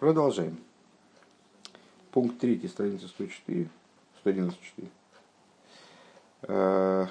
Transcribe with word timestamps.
Продолжаем. 0.00 0.56
Пункт 2.10 2.38
3, 2.38 2.66
страница 2.68 3.06
104, 3.06 3.68
194. 4.20 4.88
Э, 6.44 7.06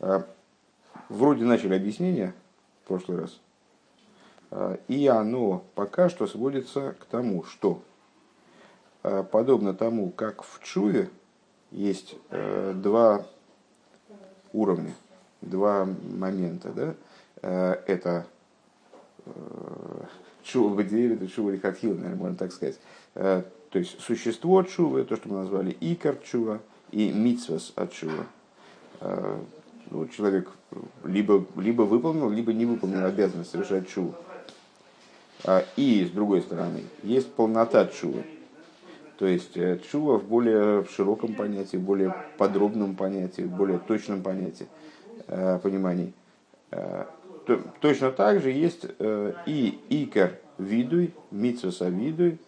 э, 0.00 0.22
вроде 1.08 1.44
начали 1.44 1.76
объяснение 1.76 2.34
в 2.82 2.88
прошлый 2.88 3.20
раз. 3.20 3.38
Э, 4.50 4.76
и 4.88 5.06
оно 5.06 5.62
пока 5.76 6.08
что 6.08 6.26
сводится 6.26 6.96
к 6.98 7.04
тому, 7.04 7.44
что 7.44 7.80
подобно 9.02 9.72
тому, 9.72 10.10
как 10.10 10.42
в 10.42 10.60
Чуве 10.64 11.10
есть 11.70 12.16
два 12.30 13.24
уровня, 14.52 14.94
два 15.40 15.84
момента. 15.84 16.72
Да? 16.72 16.94
Это 17.86 18.26
Чува 20.42 20.74
Бадиэль, 20.74 21.14
это 21.14 21.28
Чува 21.28 21.50
Лихатхил, 21.50 21.94
наверное, 21.94 22.16
можно 22.16 22.36
так 22.36 22.52
сказать. 22.52 22.78
Э, 23.14 23.42
то 23.70 23.78
есть 23.78 24.00
существо 24.00 24.62
Чува, 24.62 25.04
то, 25.04 25.16
что 25.16 25.28
мы 25.28 25.36
назвали 25.36 25.76
Икар 25.80 26.16
Чува 26.24 26.60
и 26.90 27.10
Мицвас 27.12 27.72
от 27.76 27.92
Чува. 27.92 28.26
Э, 29.00 29.38
ну, 29.90 30.08
человек 30.08 30.50
либо, 31.04 31.44
либо 31.56 31.82
выполнил, 31.82 32.30
либо 32.30 32.52
не 32.52 32.64
выполнил 32.64 33.04
обязанность 33.04 33.50
совершать 33.50 33.88
Чуву. 33.88 34.14
А, 35.44 35.64
и, 35.76 36.04
с 36.04 36.10
другой 36.10 36.42
стороны, 36.42 36.84
есть 37.02 37.32
полнота 37.32 37.86
Чува. 37.86 38.22
То 39.18 39.26
есть 39.26 39.56
э, 39.56 39.78
Чува 39.90 40.18
в 40.18 40.24
более 40.24 40.84
широком 40.86 41.34
понятии, 41.34 41.76
более 41.76 42.14
подробном 42.38 42.96
понятии, 42.96 43.42
более 43.42 43.78
точном 43.78 44.22
понятии 44.22 44.66
понимании 45.62 46.12
точно 47.80 48.10
так 48.10 48.40
же 48.40 48.50
есть 48.50 48.86
э, 48.98 49.32
и 49.46 49.78
икер 49.88 50.38
видуй, 50.58 51.14
митсуса 51.30 51.88
видуй, 51.88 52.38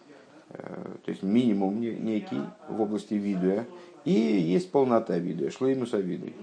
э, 0.49 0.57
то 1.03 1.11
есть 1.11 1.23
минимум 1.23 1.79
некий 1.81 2.41
в 2.69 2.81
области 2.81 3.15
видуя, 3.15 3.65
и 4.05 4.11
есть 4.11 4.71
полнота 4.71 5.17
видуя, 5.17 5.49
шлеймуса 5.49 5.97
видуй. 5.97 6.33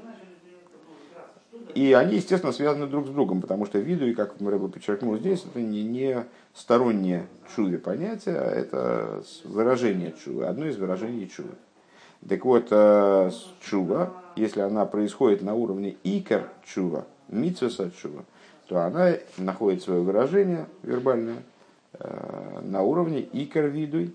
И 1.74 1.92
они, 1.92 2.16
естественно, 2.16 2.52
связаны 2.52 2.86
друг 2.86 3.06
с 3.06 3.10
другом, 3.10 3.40
потому 3.40 3.66
что 3.66 3.78
виду, 3.78 4.06
и 4.06 4.14
как 4.14 4.40
мы 4.40 4.68
подчеркнул 4.68 5.16
здесь, 5.16 5.44
это 5.44 5.60
не, 5.60 5.84
не 5.84 6.24
стороннее 6.54 7.26
чуве 7.54 7.78
понятие, 7.78 8.36
а 8.38 8.50
это 8.50 9.22
выражение 9.44 10.14
чувы, 10.24 10.46
одно 10.46 10.66
из 10.66 10.76
выражений 10.76 11.28
чувы. 11.28 11.50
Так 12.28 12.44
вот, 12.44 12.68
э, 12.70 13.30
чува, 13.62 14.12
если 14.36 14.60
она 14.60 14.84
происходит 14.84 15.42
на 15.42 15.54
уровне 15.54 15.96
икер 16.02 16.48
чува, 16.64 17.06
митсуса 17.28 17.90
чува, 17.90 18.24
то 18.70 18.86
она 18.86 19.16
находит 19.36 19.82
свое 19.82 20.00
выражение 20.00 20.66
вербальное 20.84 21.42
э, 21.94 22.60
на 22.62 22.82
уровне 22.82 23.28
икор 23.32 23.64
видуй. 23.64 24.14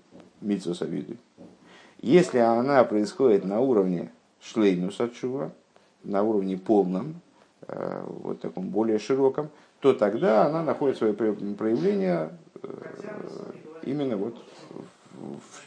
Если 2.00 2.38
она 2.38 2.82
происходит 2.84 3.44
на 3.44 3.60
уровне 3.60 4.10
шлейнуса 4.40 5.10
чува, 5.10 5.50
на 6.04 6.22
уровне 6.22 6.56
полном, 6.56 7.20
э, 7.68 8.02
вот 8.06 8.40
таком 8.40 8.70
более 8.70 8.98
широком, 8.98 9.50
то 9.80 9.92
тогда 9.92 10.46
она 10.46 10.62
находит 10.62 10.96
свое 10.96 11.12
проявление 11.12 12.30
э, 12.62 12.68
именно 13.82 14.16
вот 14.16 14.42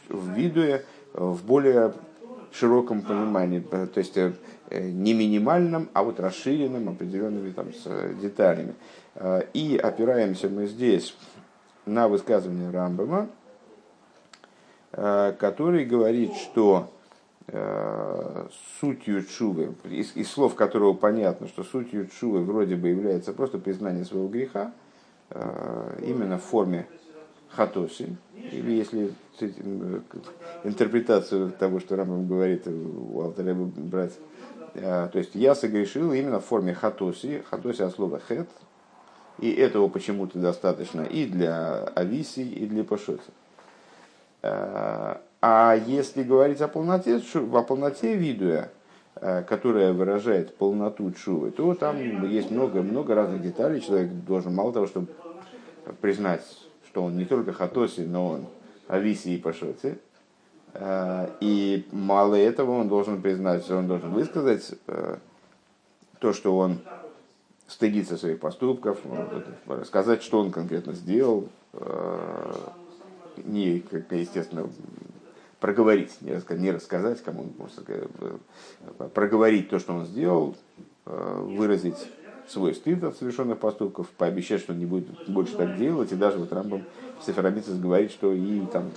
в, 0.08 0.32
видуе, 0.32 0.84
в 1.12 1.44
более 1.44 1.92
широком 2.50 3.02
понимании, 3.02 3.60
то 3.60 3.88
есть 3.94 4.18
не 4.70 5.14
минимальном, 5.14 5.88
а 5.92 6.02
вот 6.02 6.20
расширенном 6.20 6.90
определенными 6.90 7.50
там, 7.50 7.68
э, 7.84 8.14
деталями. 8.20 8.74
Э, 9.14 9.42
и 9.52 9.76
опираемся 9.76 10.48
мы 10.48 10.66
здесь 10.66 11.16
на 11.86 12.08
высказывание 12.08 12.70
Рамбама, 12.70 13.28
который 14.92 15.84
говорит, 15.84 16.34
что 16.34 16.90
сутью 18.80 19.24
чувы, 19.24 19.74
из, 19.84 20.14
из 20.16 20.30
слов 20.30 20.56
которого 20.56 20.94
понятно, 20.94 21.46
что 21.46 21.62
сутью 21.62 22.08
чувы 22.08 22.40
вроде 22.40 22.74
бы 22.74 22.88
является 22.88 23.32
просто 23.32 23.58
признание 23.58 24.04
своего 24.04 24.28
греха, 24.28 24.72
именно 25.30 26.38
в 26.38 26.44
форме 26.44 26.86
хатоси, 27.50 28.16
или 28.34 28.72
если 28.72 29.12
интерпретацию 30.64 31.52
того, 31.52 31.80
что 31.80 31.96
Рамбам 31.96 32.26
говорит, 32.26 32.66
у 32.66 33.20
Алтареба 33.20 33.64
брать 33.64 34.12
Э, 34.12 34.39
то 34.74 35.10
есть 35.14 35.34
я 35.34 35.54
согрешил 35.54 36.12
именно 36.12 36.40
в 36.40 36.44
форме 36.44 36.74
хатоси, 36.74 37.42
хатоси 37.50 37.82
от 37.82 37.94
слова 37.94 38.20
хет, 38.20 38.48
и 39.38 39.50
этого 39.52 39.88
почему-то 39.88 40.38
достаточно 40.38 41.02
и 41.02 41.26
для 41.26 41.90
ависи, 41.96 42.40
и 42.40 42.66
для 42.66 42.84
пашоти. 42.84 43.22
Э, 44.42 45.16
а 45.40 45.74
если 45.86 46.22
говорить 46.22 46.60
о 46.60 46.68
полноте, 46.68 47.20
о 47.34 47.62
полноте 47.62 48.16
видуя, 48.16 48.70
э, 49.16 49.42
которая 49.42 49.92
выражает 49.92 50.56
полноту 50.56 51.10
чувы, 51.12 51.50
то 51.50 51.74
там 51.74 52.26
есть 52.28 52.50
много, 52.50 52.82
много 52.82 53.14
разных 53.14 53.42
деталей. 53.42 53.80
Человек 53.80 54.10
должен 54.26 54.54
мало 54.54 54.72
того, 54.72 54.86
чтобы 54.86 55.08
признать, 56.00 56.44
что 56.86 57.04
он 57.04 57.16
не 57.16 57.24
только 57.24 57.52
хатоси, 57.52 58.00
но 58.00 58.26
он 58.28 58.46
ависи 58.88 59.28
и 59.28 59.38
пашоти, 59.38 59.98
Э, 59.98 60.09
и 61.40 61.88
мало 61.92 62.36
этого 62.36 62.72
он 62.72 62.88
должен 62.88 63.20
признать, 63.20 63.68
он 63.70 63.88
должен 63.88 64.10
высказать 64.10 64.74
э, 64.86 65.16
то, 66.18 66.32
что 66.32 66.56
он 66.56 66.78
стыдится 67.66 68.16
своих 68.16 68.40
поступков, 68.40 68.98
рассказать, 69.66 70.22
что 70.22 70.40
он 70.40 70.50
конкретно 70.50 70.92
сделал, 70.92 71.48
э, 71.72 72.54
не, 73.44 73.82
естественно, 74.10 74.68
проговорить, 75.58 76.16
не 76.20 76.32
рассказать, 76.32 76.62
не 76.62 76.70
рассказать 76.70 77.22
кому 77.22 77.46
проговорить 79.14 79.68
то, 79.70 79.78
что 79.78 79.94
он 79.94 80.06
сделал, 80.06 80.56
выразить 81.04 82.08
свой 82.48 82.74
стыд 82.74 83.02
от 83.04 83.16
совершенных 83.16 83.58
поступков, 83.58 84.08
пообещать, 84.10 84.60
что 84.60 84.72
он 84.72 84.78
не 84.78 84.86
будет 84.86 85.06
больше 85.28 85.56
так 85.56 85.76
делать, 85.76 86.12
и 86.12 86.16
даже 86.16 86.38
вот 86.38 86.52
Рамбам 86.52 86.84
Сеферабицис 87.24 87.78
говорит, 87.78 88.10
что 88.10 88.32
и 88.32 88.60
там 88.66 88.90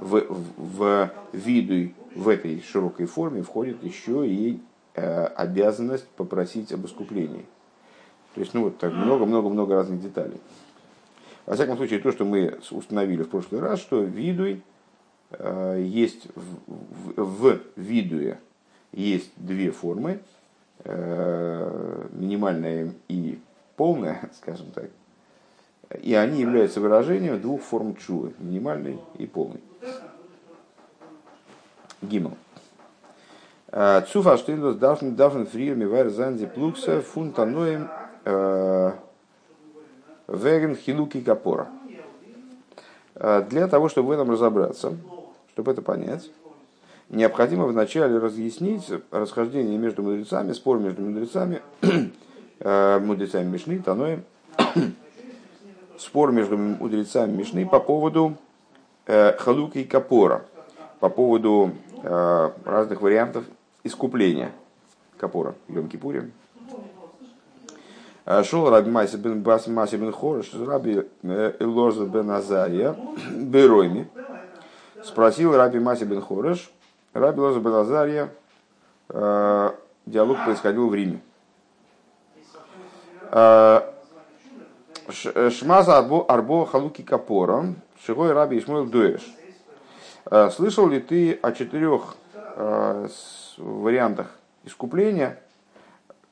в, 0.00 0.24
в, 0.56 1.10
виду 1.32 1.92
в 2.14 2.28
этой 2.28 2.62
широкой 2.62 3.06
форме 3.06 3.42
входит 3.42 3.82
еще 3.82 4.26
и 4.26 4.60
э, 4.94 5.24
обязанность 5.24 6.08
попросить 6.08 6.72
об 6.72 6.86
искуплении. 6.86 7.44
То 8.34 8.40
есть, 8.40 8.54
ну 8.54 8.64
вот 8.64 8.78
так 8.78 8.92
много-много-много 8.92 9.74
разных 9.74 10.00
деталей. 10.00 10.40
Во 11.46 11.54
всяком 11.54 11.76
случае, 11.76 12.00
то, 12.00 12.12
что 12.12 12.24
мы 12.24 12.58
установили 12.70 13.22
в 13.22 13.30
прошлый 13.30 13.60
раз, 13.60 13.80
что 13.80 14.02
видуй 14.02 14.62
э, 15.30 15.82
есть 15.84 16.28
в, 16.34 17.22
в, 17.22 17.42
в 17.42 17.60
видуе 17.76 18.38
есть 18.92 19.30
две 19.36 19.70
формы, 19.70 20.20
э, 20.84 22.06
минимальная 22.12 22.92
и 23.08 23.38
полная, 23.76 24.30
скажем 24.36 24.70
так, 24.72 24.90
и 26.02 26.14
они 26.14 26.40
являются 26.40 26.80
выражением 26.80 27.40
двух 27.40 27.62
форм 27.62 27.96
чувы, 27.96 28.34
минимальной 28.38 28.98
и 29.18 29.26
полной. 29.26 29.60
Гимл. 32.02 32.36
Цуфа 33.70 34.36
штейндос 34.36 34.76
дарфен 34.76 35.14
дарфен 35.14 35.46
фриер 35.46 35.76
мивайр 35.76 36.10
занзи 36.10 36.46
плукса 36.46 37.02
фунтаноем 37.02 37.88
веген 40.26 40.76
хилуки 40.76 41.20
капора. 41.20 41.68
Для 43.14 43.66
того, 43.68 43.88
чтобы 43.88 44.08
в 44.08 44.10
этом 44.12 44.30
разобраться, 44.30 44.96
чтобы 45.52 45.72
это 45.72 45.82
понять, 45.82 46.30
необходимо 47.08 47.66
вначале 47.66 48.18
разъяснить 48.18 48.88
расхождение 49.10 49.76
между 49.76 50.02
мудрецами, 50.02 50.52
спор 50.52 50.78
между 50.78 51.02
мудрецами, 51.02 51.60
мудрецами 52.60 53.50
Мишны, 53.50 53.80
Таноем, 53.80 54.24
спор 55.98 56.32
между 56.32 56.56
мудрецами 56.56 57.32
Мишны 57.32 57.66
по 57.66 57.80
поводу 57.80 58.36
э, 59.06 59.36
халуки 59.36 59.78
и 59.78 59.84
капора, 59.84 60.44
по 61.00 61.08
поводу 61.08 61.72
э, 62.02 62.50
разных 62.64 63.00
вариантов 63.00 63.44
искупления 63.82 64.52
капора 65.18 65.54
в 65.66 65.76
Йом-Кипуре. 65.76 66.30
Э, 68.24 68.42
шел 68.44 68.70
Раби 68.70 68.90
Маси 68.90 69.16
бен 69.16 69.42
Бас 69.42 69.66
бен 69.66 70.12
Хореш, 70.12 70.52
Раби 70.54 71.04
Элоза 71.22 72.06
бен 72.06 72.30
Азария, 72.30 72.96
Беройми, 73.32 74.08
спросил 75.04 75.56
Раби 75.56 75.80
Маси 75.80 76.04
бен 76.04 76.20
Хореш, 76.20 76.70
Раби 77.12 77.40
Элоза 77.40 77.60
бен 77.60 77.74
Азария, 77.74 78.30
диалог 80.06 80.44
происходил 80.44 80.88
в 80.88 80.94
Риме. 80.94 81.20
Э, 85.08 85.50
Шмаза 85.50 85.98
арбо 85.98 86.66
халуки 86.66 87.02
капора, 87.02 87.74
шигой 88.04 88.32
раби 88.32 88.58
Ишмуэл 88.58 88.84
дуэш. 88.84 89.22
Э, 90.30 90.50
слышал 90.50 90.86
ли 90.86 91.00
ты 91.00 91.38
о 91.40 91.52
четырех 91.52 92.16
э, 92.36 93.08
вариантах 93.56 94.30
искупления, 94.64 95.40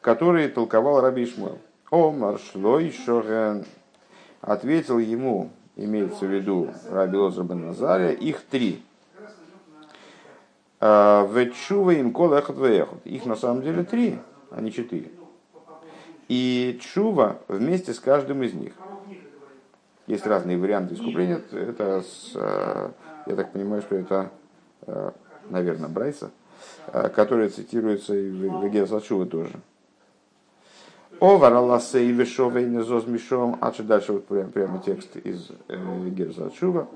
которые 0.03 0.49
толковал 0.49 1.01
раби 1.01 1.25
Ишмуэл? 1.25 1.59
О, 1.91 2.11
маршлой 2.11 2.93
шоген. 2.93 3.65
Ответил 4.43 4.99
ему, 4.99 5.49
имеется 5.77 6.27
в 6.27 6.31
виду 6.31 6.69
Раби 6.91 7.17
Лозер 7.17 7.45
бен 7.45 7.67
Назария, 7.69 8.11
их 8.11 8.43
три. 8.43 8.83
Ветшува 10.79 11.93
им 11.93 12.13
кол 12.13 12.35
эхот 12.35 12.59
Их 13.05 13.25
на 13.25 13.35
самом 13.35 13.63
деле 13.63 13.83
три, 13.83 14.19
а 14.51 14.61
не 14.61 14.71
четыре. 14.71 15.11
И 16.29 16.81
чува 16.83 17.39
вместе 17.49 17.95
с 17.95 18.01
каждым 18.01 18.43
из 18.43 18.53
них. 18.53 18.73
Есть 20.07 20.27
разные 20.27 20.57
варианты 20.57 20.95
искупления. 20.95 21.41
Это, 21.53 22.03
с, 22.03 22.33
э, 22.35 22.91
я 23.27 23.37
так 23.37 23.53
понимаю, 23.53 23.83
что 23.83 23.97
это, 23.97 24.31
э, 24.87 25.11
наверное, 25.51 25.89
Брайса, 25.89 26.31
э, 26.93 27.09
который 27.09 27.49
цитируется 27.49 28.15
и 28.15 28.31
в 28.31 28.69
Герасачува 28.69 29.27
тоже. 29.27 29.55
Овар 31.19 31.55
Алласе 31.55 32.05
и 32.05 32.13
Вешова 32.13 32.59
и 32.59 32.67
Незоз 32.67 33.07
Мишом. 33.07 33.59
А 33.61 33.73
что 33.73 33.83
дальше 33.83 34.13
вот 34.13 34.27
прямо, 34.27 34.51
прямо 34.51 34.83
текст 34.85 35.17
из 35.17 35.51
Герасачува. 35.69 36.89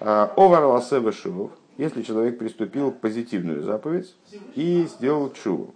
Овар 0.00 0.62
Алласе 0.64 1.00
Вешов. 1.00 1.52
Если 1.78 2.02
человек 2.02 2.38
приступил 2.38 2.90
к 2.90 2.98
позитивную 2.98 3.62
заповедь 3.62 4.14
и 4.54 4.86
сделал 4.86 5.32
чуву. 5.32 5.74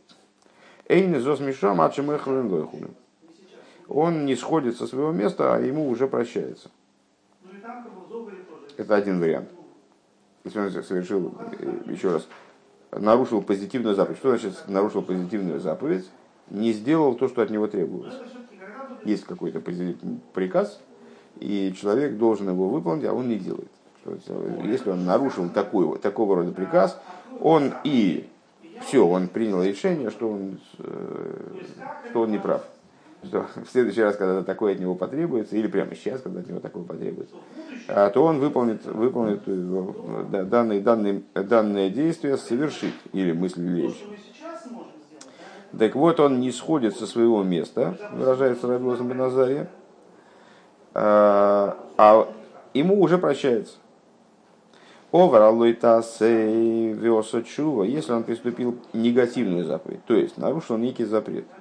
Эйн 0.88 1.12
Незоз 1.12 1.40
Мишом, 1.40 1.80
а 1.80 1.90
чем 1.90 2.10
он 3.88 4.24
не 4.24 4.36
сходит 4.36 4.76
со 4.76 4.86
своего 4.86 5.12
места, 5.12 5.54
а 5.54 5.60
ему 5.60 5.88
уже 5.88 6.06
прощается. 6.06 6.70
Это 8.76 8.96
один 8.96 9.20
вариант. 9.20 9.50
Если 10.44 10.58
он 10.58 10.70
совершил, 10.70 11.34
э, 11.58 11.80
еще 11.86 12.12
раз, 12.12 12.26
нарушил 12.90 13.42
позитивную 13.42 13.94
заповедь. 13.94 14.18
Что 14.18 14.30
значит 14.30 14.64
нарушил 14.66 15.02
позитивную 15.02 15.60
заповедь? 15.60 16.08
Не 16.50 16.72
сделал 16.72 17.14
то, 17.14 17.28
что 17.28 17.42
от 17.42 17.50
него 17.50 17.66
требовалось. 17.66 18.14
Есть 19.04 19.24
какой-то 19.24 19.60
приказ, 19.60 20.80
и 21.38 21.74
человек 21.78 22.16
должен 22.16 22.48
его 22.48 22.68
выполнить, 22.68 23.04
а 23.04 23.12
он 23.12 23.28
не 23.28 23.36
делает. 23.36 23.70
Если 24.64 24.90
он 24.90 25.04
нарушил 25.04 25.48
такой, 25.50 25.98
такого 25.98 26.36
рода 26.36 26.52
приказ, 26.52 27.00
он 27.40 27.74
и 27.84 28.28
все, 28.80 29.06
он 29.06 29.28
принял 29.28 29.62
решение, 29.62 30.10
что 30.10 30.30
он, 30.30 30.60
э, 30.78 31.54
что 32.10 32.22
он 32.22 32.30
не 32.30 32.38
прав 32.38 32.62
что 33.24 33.46
в 33.64 33.70
следующий 33.70 34.02
раз, 34.02 34.16
когда 34.16 34.42
такое 34.42 34.74
от 34.74 34.80
него 34.80 34.94
потребуется, 34.94 35.56
или 35.56 35.68
прямо 35.68 35.94
сейчас, 35.94 36.20
когда 36.20 36.40
от 36.40 36.48
него 36.48 36.60
такое 36.60 36.82
потребуется, 36.82 37.34
а, 37.88 38.10
то 38.10 38.24
он 38.24 38.38
выполнит, 38.38 38.84
выполнит 38.84 39.42
данные, 40.50 40.80
данные, 40.80 41.22
данное 41.34 41.90
действие 41.90 42.36
совершить, 42.36 42.94
или 43.12 43.32
мысль 43.32 43.64
лечь. 43.64 44.04
Так 45.78 45.94
вот, 45.94 46.20
он 46.20 46.40
не 46.40 46.50
сходит 46.50 46.96
со 46.96 47.06
своего 47.06 47.42
места, 47.42 47.96
выражается 48.12 48.66
Рабилосом 48.66 49.08
Беназария, 49.08 49.70
а, 50.92 51.78
а 51.96 52.28
ему 52.74 53.00
уже 53.00 53.18
прощается. 53.18 53.76
Оваралуйтасей 55.12 56.92
виосочува, 56.92 57.84
если 57.84 58.12
он 58.12 58.24
приступил 58.24 58.78
негативную 58.92 59.64
заповедь, 59.64 60.04
то 60.06 60.14
есть 60.14 60.38
нарушил 60.38 60.78
некий 60.78 61.04
запрет– 61.04 61.44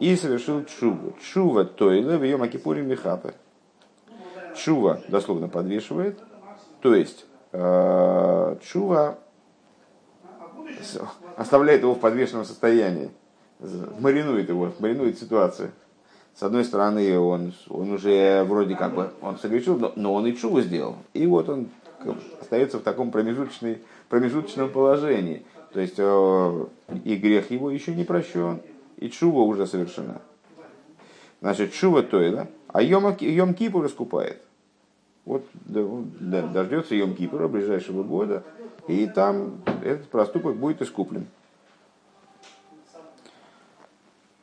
и 0.00 0.14
совершил 0.16 0.64
чуву. 0.64 1.14
Чува 1.20 1.64
тойле 1.64 2.16
в 2.16 2.22
ее 2.22 2.36
макипуре 2.36 2.82
михапе. 2.82 3.34
Чува 4.56 5.00
дословно 5.08 5.48
подвешивает, 5.48 6.18
то 6.80 6.94
есть 6.94 7.26
э, 7.52 8.56
чува 8.62 9.18
оставляет 11.36 11.82
его 11.82 11.94
в 11.94 12.00
подвешенном 12.00 12.44
состоянии, 12.44 13.10
маринует 13.98 14.48
его, 14.48 14.72
маринует 14.78 15.18
ситуацию. 15.18 15.72
С 16.36 16.42
одной 16.42 16.64
стороны, 16.64 17.18
он, 17.18 17.54
он 17.70 17.92
уже 17.92 18.44
вроде 18.44 18.76
как 18.76 18.94
бы 18.94 19.10
он 19.22 19.38
согрешил, 19.38 19.78
но, 19.78 19.92
но 19.96 20.12
он 20.12 20.26
и 20.26 20.36
чуву 20.36 20.60
сделал. 20.60 20.96
И 21.14 21.26
вот 21.26 21.48
он 21.48 21.68
остается 22.38 22.78
в 22.78 22.82
таком 22.82 23.10
промежуточной, 23.10 23.78
промежуточном 24.10 24.68
положении. 24.68 25.46
То 25.72 25.80
есть 25.80 25.94
э, 25.96 26.66
и 27.04 27.16
грех 27.16 27.50
его 27.50 27.70
еще 27.70 27.94
не 27.94 28.04
прощен, 28.04 28.60
и 28.98 29.08
чува 29.08 29.40
уже 29.40 29.66
совершена. 29.66 30.20
Значит, 31.40 31.72
чува 31.72 32.02
тойла, 32.02 32.48
а 32.68 32.82
Йом, 32.82 33.16
Йом 33.18 33.54
Кипур 33.54 33.86
искупает. 33.86 34.42
Вот 35.24 35.42
да, 35.54 36.42
дождется 36.42 36.94
Йом 36.94 37.14
Кипура 37.14 37.48
ближайшего 37.48 38.02
года, 38.02 38.42
и 38.88 39.06
там 39.06 39.62
этот 39.82 40.08
проступок 40.08 40.56
будет 40.56 40.82
искуплен. 40.82 41.26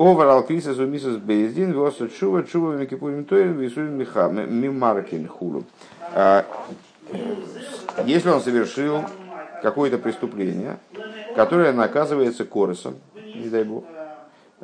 Оверал 0.04 0.44
крисис 0.44 0.78
у 0.80 0.86
миссис 0.86 1.16
Бейздин, 1.16 1.74
восу 1.74 2.10
чува, 2.10 2.44
чува 2.44 2.76
микипурим 2.76 3.24
тойлем, 3.24 3.58
висуем 3.58 3.98
миха, 3.98 4.28
мимаркин 4.28 5.30
хулу. 5.30 5.64
А, 6.14 6.46
если 8.06 8.28
он 8.28 8.42
совершил 8.42 9.06
какое-то 9.62 9.98
преступление, 9.98 10.78
которое 11.38 11.72
наказывается 11.72 12.44
коросом, 12.44 12.96
не 13.16 13.48
дай 13.48 13.64
бог, 13.64 13.86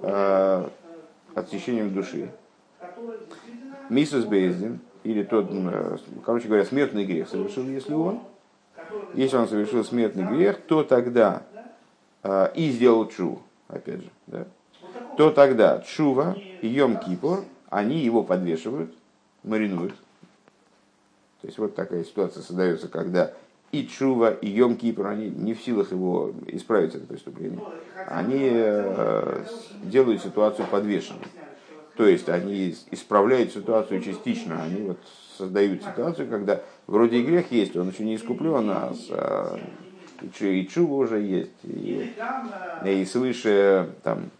э, 0.01 0.67
отсечением 1.35 1.93
души. 1.93 2.31
Миссис 3.89 4.25
Бейздин, 4.25 4.81
или 5.05 5.23
тот, 5.23 5.47
э, 5.51 5.97
короче 6.25 6.49
говоря, 6.49 6.65
смертный 6.65 7.05
грех 7.05 7.29
совершил, 7.29 7.63
если 7.63 7.93
он. 7.93 8.19
Если 9.13 9.37
он 9.37 9.47
совершил 9.47 9.85
смертный 9.85 10.25
грех, 10.25 10.59
то 10.67 10.83
тогда 10.83 11.43
э, 12.23 12.51
и 12.55 12.71
сделал 12.71 13.07
чу, 13.07 13.39
опять 13.69 14.01
же, 14.01 14.09
да, 14.27 14.45
то 15.19 15.31
тогда 15.31 15.81
чува 15.81 16.37
и 16.61 16.67
Йом 16.69 16.97
Кипур, 16.97 17.43
они 17.69 17.97
его 17.97 18.23
подвешивают, 18.23 18.93
маринуют. 19.43 19.93
То 21.41 21.47
есть 21.47 21.57
вот 21.57 21.75
такая 21.75 22.05
ситуация 22.05 22.41
создается, 22.41 22.87
когда 22.87 23.33
и 23.73 23.85
Чува, 23.85 24.29
и 24.29 24.47
Йом 24.47 24.77
Кипр, 24.77 25.07
они 25.07 25.29
не 25.29 25.55
в 25.55 25.61
силах 25.61 25.91
его 25.91 26.33
исправить 26.47 26.95
это 26.95 27.05
преступление. 27.05 27.59
Они 28.07 28.49
э, 28.49 29.43
делают 29.83 30.21
ситуацию 30.21 30.65
подвешенной. 30.71 31.27
То 31.97 32.07
есть 32.07 32.29
они 32.29 32.73
исправляют 32.89 33.51
ситуацию 33.51 34.01
частично. 34.01 34.63
Они 34.63 34.83
вот 34.83 34.99
создают 35.37 35.83
ситуацию, 35.83 36.29
когда 36.29 36.61
вроде 36.87 37.17
и 37.17 37.23
грех 37.25 37.51
есть, 37.51 37.75
он 37.75 37.89
еще 37.89 38.05
не 38.05 38.15
искуплен, 38.15 38.69
а, 38.69 38.93
а 39.09 39.59
и 40.39 40.65
Чува 40.65 40.95
уже 40.95 41.19
есть. 41.19 41.51
И, 41.65 42.13
и 42.85 43.05
свыше 43.05 43.89
там, 44.03 44.31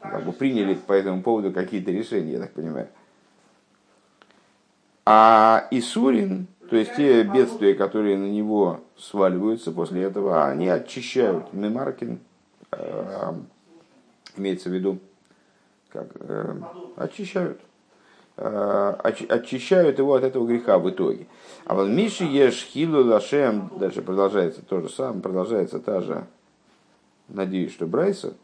как 0.00 0.24
бы 0.24 0.32
приняли 0.32 0.74
по 0.74 0.92
этому 0.92 1.22
поводу 1.22 1.52
какие-то 1.52 1.90
решения, 1.90 2.32
я 2.32 2.40
так 2.40 2.52
понимаю. 2.52 2.88
А 5.04 5.68
Исурин, 5.70 6.48
то 6.68 6.76
есть 6.76 6.96
те 6.96 7.22
бедствия, 7.22 7.74
которые 7.74 8.16
на 8.16 8.26
него 8.26 8.80
сваливаются 8.96 9.70
после 9.70 10.02
этого, 10.02 10.46
они 10.46 10.68
очищают. 10.68 11.52
Мемаркин, 11.52 12.18
э, 12.72 13.32
имеется 14.36 14.68
в 14.68 14.72
виду, 14.72 14.98
как, 15.90 16.08
э, 16.18 16.60
очищают. 16.96 17.60
Э, 18.38 18.96
очищают 19.00 19.98
его 19.98 20.14
от 20.14 20.24
этого 20.24 20.46
греха 20.46 20.78
в 20.78 20.90
итоге. 20.90 21.26
А 21.64 21.74
вот 21.74 21.88
Миши 21.88 22.24
ешь 22.24 22.64
хилу 22.64 23.04
лашем, 23.04 23.70
дальше 23.78 24.02
продолжается 24.02 24.60
то 24.62 24.80
же 24.80 24.88
самое, 24.88 25.22
продолжается 25.22 25.78
та 25.78 26.02
же, 26.02 26.26
надеюсь, 27.28 27.72
что 27.72 27.86
Брайса, 27.86 28.34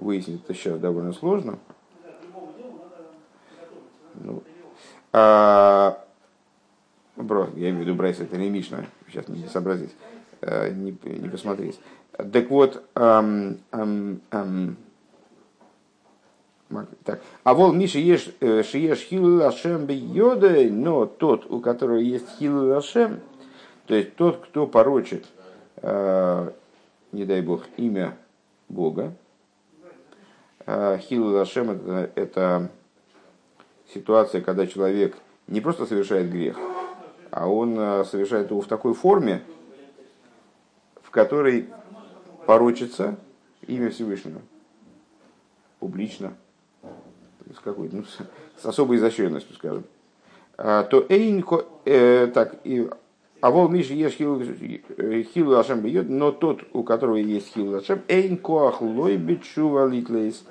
выяснить 0.00 0.42
это 0.44 0.54
сейчас 0.54 0.78
довольно 0.78 1.12
сложно. 1.12 1.58
Ну, 4.14 4.42
а, 5.12 6.04
бро, 7.16 7.48
я 7.54 7.70
имею 7.70 7.78
в 7.78 7.80
виду 7.80 7.94
Брайс, 7.94 8.20
это 8.20 8.36
не 8.36 8.50
Мишна, 8.50 8.86
сейчас 9.08 9.28
не 9.28 9.46
сообразить, 9.46 9.94
э, 10.40 10.70
не, 10.70 10.96
не 11.04 11.28
посмотреть. 11.28 11.78
Так 12.32 12.50
вот, 12.50 12.82
эм, 12.96 13.58
эм, 13.70 14.20
эм, 14.32 14.76
так. 17.04 17.20
А 17.44 17.54
вол 17.54 17.72
Миша 17.72 17.98
ешь 17.98 18.28
э, 18.40 18.62
шиеш 18.62 18.98
хилу 19.00 19.36
лашем 19.36 19.88
йодой, 19.88 20.68
но 20.70 21.06
тот, 21.06 21.50
у 21.50 21.60
которого 21.60 21.98
есть 21.98 22.26
хилу 22.38 22.68
лашем, 22.68 23.20
то 23.86 23.94
есть 23.94 24.16
тот, 24.16 24.38
кто 24.38 24.66
порочит, 24.66 25.26
э, 25.76 26.50
не 27.12 27.24
дай 27.24 27.40
бог, 27.40 27.64
имя 27.76 28.16
Бога, 28.68 29.14
хилу 30.98 31.32
лашем 31.32 31.70
это, 32.14 32.70
ситуация, 33.92 34.40
когда 34.40 34.66
человек 34.66 35.16
не 35.46 35.60
просто 35.60 35.86
совершает 35.86 36.30
грех, 36.30 36.56
а 37.30 37.48
он 37.48 37.78
э, 37.78 38.04
совершает 38.04 38.50
его 38.50 38.60
в 38.60 38.66
такой 38.66 38.94
форме, 38.94 39.42
в 41.02 41.10
которой 41.10 41.68
порочится 42.46 43.16
имя 43.66 43.90
Всевышнего. 43.90 44.40
Публично. 45.78 46.34
С, 47.54 47.60
какой 47.60 47.88
ну, 47.90 48.04
с 48.04 48.66
особой 48.66 48.98
изощренностью, 48.98 49.54
скажем. 49.54 49.84
А, 50.58 50.82
то 50.84 51.06
эйнко, 51.08 51.64
э, 51.86 52.26
так, 52.26 52.56
и 52.64 52.90
а 53.40 53.50
вол 53.50 53.68
Миши 53.68 53.94
ешь 53.94 54.14
хилу 54.14 55.56
Ашем 55.56 55.80
бьет, 55.80 56.08
но 56.08 56.32
тот, 56.32 56.62
у 56.72 56.82
которого 56.82 57.16
есть 57.16 57.54
хилу 57.54 57.76
Ашем, 57.76 58.02
эйн 58.08 58.36
коах 58.36 58.82
лой 58.82 59.16
бичува 59.16 59.86
литлейс, 59.86 60.44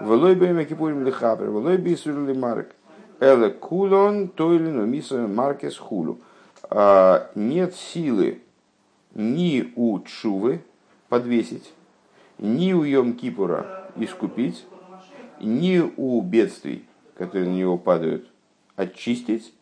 Велой 0.00 0.34
бейма 0.34 0.64
кипурим 0.64 1.04
лихапер, 1.04 1.46
велой 1.46 1.76
бисур 1.76 2.14
марк. 2.34 2.74
Эле 3.20 3.50
кулон 3.50 4.28
тойлину 4.28 4.84
миса 4.86 5.26
маркес 5.28 5.78
хулу. 5.78 6.18
А, 6.68 7.30
нет 7.34 7.74
силы 7.74 8.40
ни 9.14 9.72
у 9.76 10.00
Чувы 10.00 10.62
подвесить, 11.08 11.72
ни 12.38 12.72
у 12.72 12.82
Йом 12.82 13.14
Кипура 13.14 13.88
искупить, 13.96 14.66
ни 15.40 15.80
у 15.96 16.20
бедствий, 16.22 16.84
которые 17.16 17.48
на 17.48 17.54
него 17.54 17.78
падают, 17.78 18.26
очистить, 18.74 19.54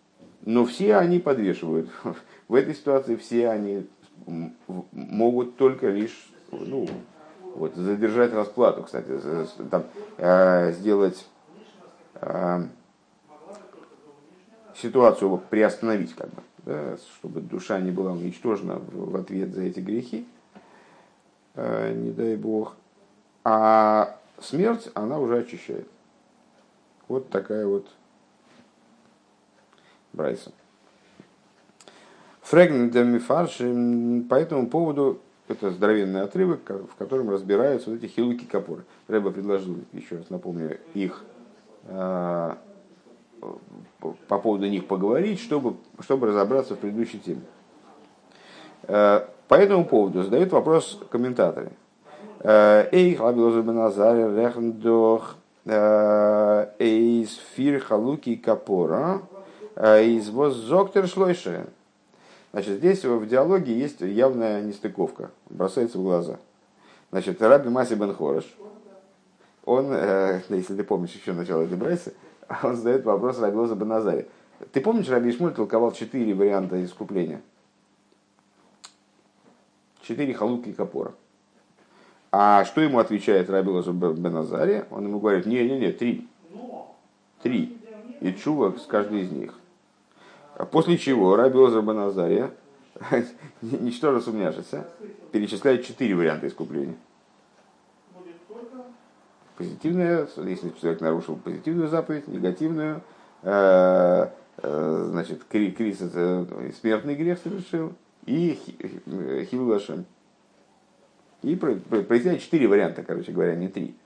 но 0.47 0.65
все 0.65 0.97
они 0.97 1.19
подвешивают. 1.19 1.91
В 2.53 2.55
этой 2.55 2.75
ситуации 2.75 3.17
все 3.17 3.49
они 3.49 3.89
могут 4.27 5.57
только 5.57 5.89
лишь 5.89 6.31
ну, 6.51 6.87
вот, 7.55 7.75
задержать 7.77 8.35
расплату, 8.35 8.83
кстати, 8.83 9.09
там, 9.71 9.85
э, 10.19 10.73
сделать 10.73 11.27
э, 12.17 12.67
ситуацию 14.77 15.39
приостановить, 15.49 16.15
как 16.15 16.29
бы, 16.29 16.43
да, 16.67 16.99
чтобы 17.17 17.41
душа 17.41 17.81
не 17.81 17.91
была 17.91 18.13
уничтожена 18.13 18.75
в, 18.75 19.17
ответ 19.17 19.55
за 19.55 19.63
эти 19.63 19.81
грехи, 19.81 20.29
э, 21.55 21.95
не 21.95 22.11
дай 22.11 22.37
бог. 22.37 22.77
А 23.45 24.19
смерть, 24.43 24.91
она 24.93 25.19
уже 25.19 25.39
очищает. 25.39 25.89
Вот 27.09 27.31
такая 27.31 27.67
вот 27.67 27.89
Брайса. 30.13 30.53
Фрэгмент 32.43 32.95
Мифарши 32.95 34.25
по 34.29 34.35
этому 34.35 34.69
поводу 34.69 35.21
это 35.49 35.71
здоровенный 35.71 36.23
отрывок, 36.23 36.61
в 36.69 36.97
котором 36.97 37.31
разбираются 37.31 37.91
вот 37.91 38.03
эти 38.03 38.11
хилуки 38.11 38.45
капоры. 38.45 38.85
Рэба 39.09 39.31
предложил, 39.31 39.77
еще 39.93 40.17
раз 40.17 40.31
напомню, 40.31 40.79
их 40.95 41.23
э, 41.85 42.55
по 44.29 44.39
поводу 44.39 44.67
них 44.69 44.87
поговорить, 44.87 45.41
чтобы, 45.41 45.77
чтобы 46.01 46.29
разобраться 46.29 46.75
в 46.75 46.79
предыдущей 46.79 47.19
теме. 47.19 47.43
Э, 48.85 49.27
по 49.49 49.55
этому 49.55 49.85
поводу 49.85 50.23
задают 50.23 50.53
вопрос 50.53 51.01
комментаторы. 51.11 51.73
Э, 52.41 52.89
Эй, 52.91 53.15
хлабилозу 53.15 53.63
беназаре, 53.63 54.29
рехндох, 54.35 55.37
эйс 55.65 57.41
фир 57.55 57.81
халуки 57.81 58.35
капора, 58.35 59.23
из 59.77 60.29
воззоктер 60.31 61.07
шлойше. 61.07 61.67
Значит, 62.53 62.79
здесь 62.79 63.03
в 63.03 63.27
диалоге 63.27 63.77
есть 63.77 64.03
явная 64.03 64.63
нестыковка, 64.63 65.31
бросается 65.49 65.99
в 65.99 66.03
глаза. 66.03 66.39
Значит, 67.11 67.41
Раби 67.41 67.71
Маси 67.71 67.95
бен 67.95 68.15
Хореш, 68.15 68.45
он, 69.65 69.87
э, 69.91 70.43
если 70.51 70.77
ты 70.77 70.85
помнишь 70.85 71.13
еще 71.13 71.33
начало 71.33 71.63
этой 71.63 71.79
брайсы, 71.79 72.15
он 72.63 72.77
задает 72.77 73.05
вопрос 73.05 73.39
Раби 73.39 73.57
Лоза 73.57 73.75
бен 73.75 73.89
Назаре. 73.89 74.29
Ты 74.73 74.81
помнишь, 74.81 75.09
Раби 75.09 75.31
Ишмуль 75.31 75.55
толковал 75.55 75.93
четыре 75.93 76.35
варианта 76.35 76.83
искупления? 76.85 77.41
Четыре 80.03 80.35
халуки 80.35 80.73
капора. 80.73 81.15
А 82.33 82.65
что 82.65 82.81
ему 82.81 82.99
отвечает 82.99 83.49
Раби 83.49 83.71
Лоза 83.71 83.93
бен 83.93 84.21
Назаре? 84.21 84.87
Он 84.91 85.07
ему 85.07 85.21
говорит, 85.21 85.47
не-не-не, 85.47 85.93
три. 85.93 86.29
Три. 87.43 87.79
И 88.21 88.33
чува 88.35 88.77
с 88.79 88.85
каждой 88.87 89.23
из 89.23 89.33
них. 89.33 89.55
А 90.63 90.65
после 90.65 90.97
чего 90.97 91.35
Раби 91.35 91.59
Озер 91.59 91.83
Баназария, 91.83 92.53
ничтоже 93.63 94.21
сумняшися, 94.21 94.87
перечисляет 95.33 95.85
четыре 95.85 96.15
варианта 96.15 96.47
искупления. 96.47 96.95
Позитивная, 99.57 100.29
если 100.37 100.71
человек 100.81 101.01
нарушил 101.01 101.35
позитивную 101.35 101.89
заповедь, 101.89 102.29
негативную, 102.29 103.03
э, 103.43 104.29
э, 104.59 105.07
значит, 105.11 105.43
крис 105.51 106.01
это 106.01 106.47
смертный 106.81 107.17
грех 107.17 107.41
совершил, 107.41 107.95
и 108.27 108.57
хилашем. 109.51 110.05
И 111.43 111.57
проясняет 111.57 112.41
четыре 112.41 112.69
варианта, 112.69 113.03
короче 113.03 113.33
говоря, 113.33 113.57
не 113.57 113.67
три. 113.67 113.97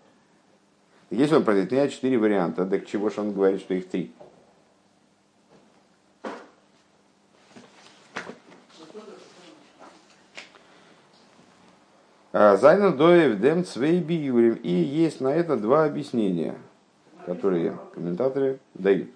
Если 1.10 1.34
он 1.34 1.44
проясняет 1.44 1.92
четыре 1.92 2.16
варианта, 2.16 2.64
так 2.64 2.86
чего 2.86 3.10
же 3.10 3.20
он 3.20 3.34
говорит, 3.34 3.60
что 3.60 3.74
их 3.74 3.90
три? 3.90 4.10
Зайна 12.36 12.92
доев 12.92 13.40
дем 13.40 13.64
цвей 13.64 14.02
биюрим. 14.02 14.54
И 14.62 14.70
есть 14.70 15.22
на 15.22 15.28
это 15.28 15.56
два 15.56 15.84
объяснения, 15.84 16.54
которые 17.24 17.78
комментаторы 17.94 18.58
дают. 18.74 19.08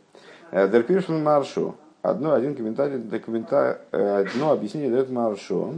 Э, 0.50 0.66
Дерпиршн 0.68 1.22
Маршо. 1.22 1.74
Одно, 2.00 2.32
один 2.32 2.54
комментарий, 2.54 2.98
комментарий, 3.20 3.78
э, 3.92 4.24
одно 4.26 4.52
объяснение 4.52 4.90
дает 4.90 5.10
Маршо. 5.10 5.74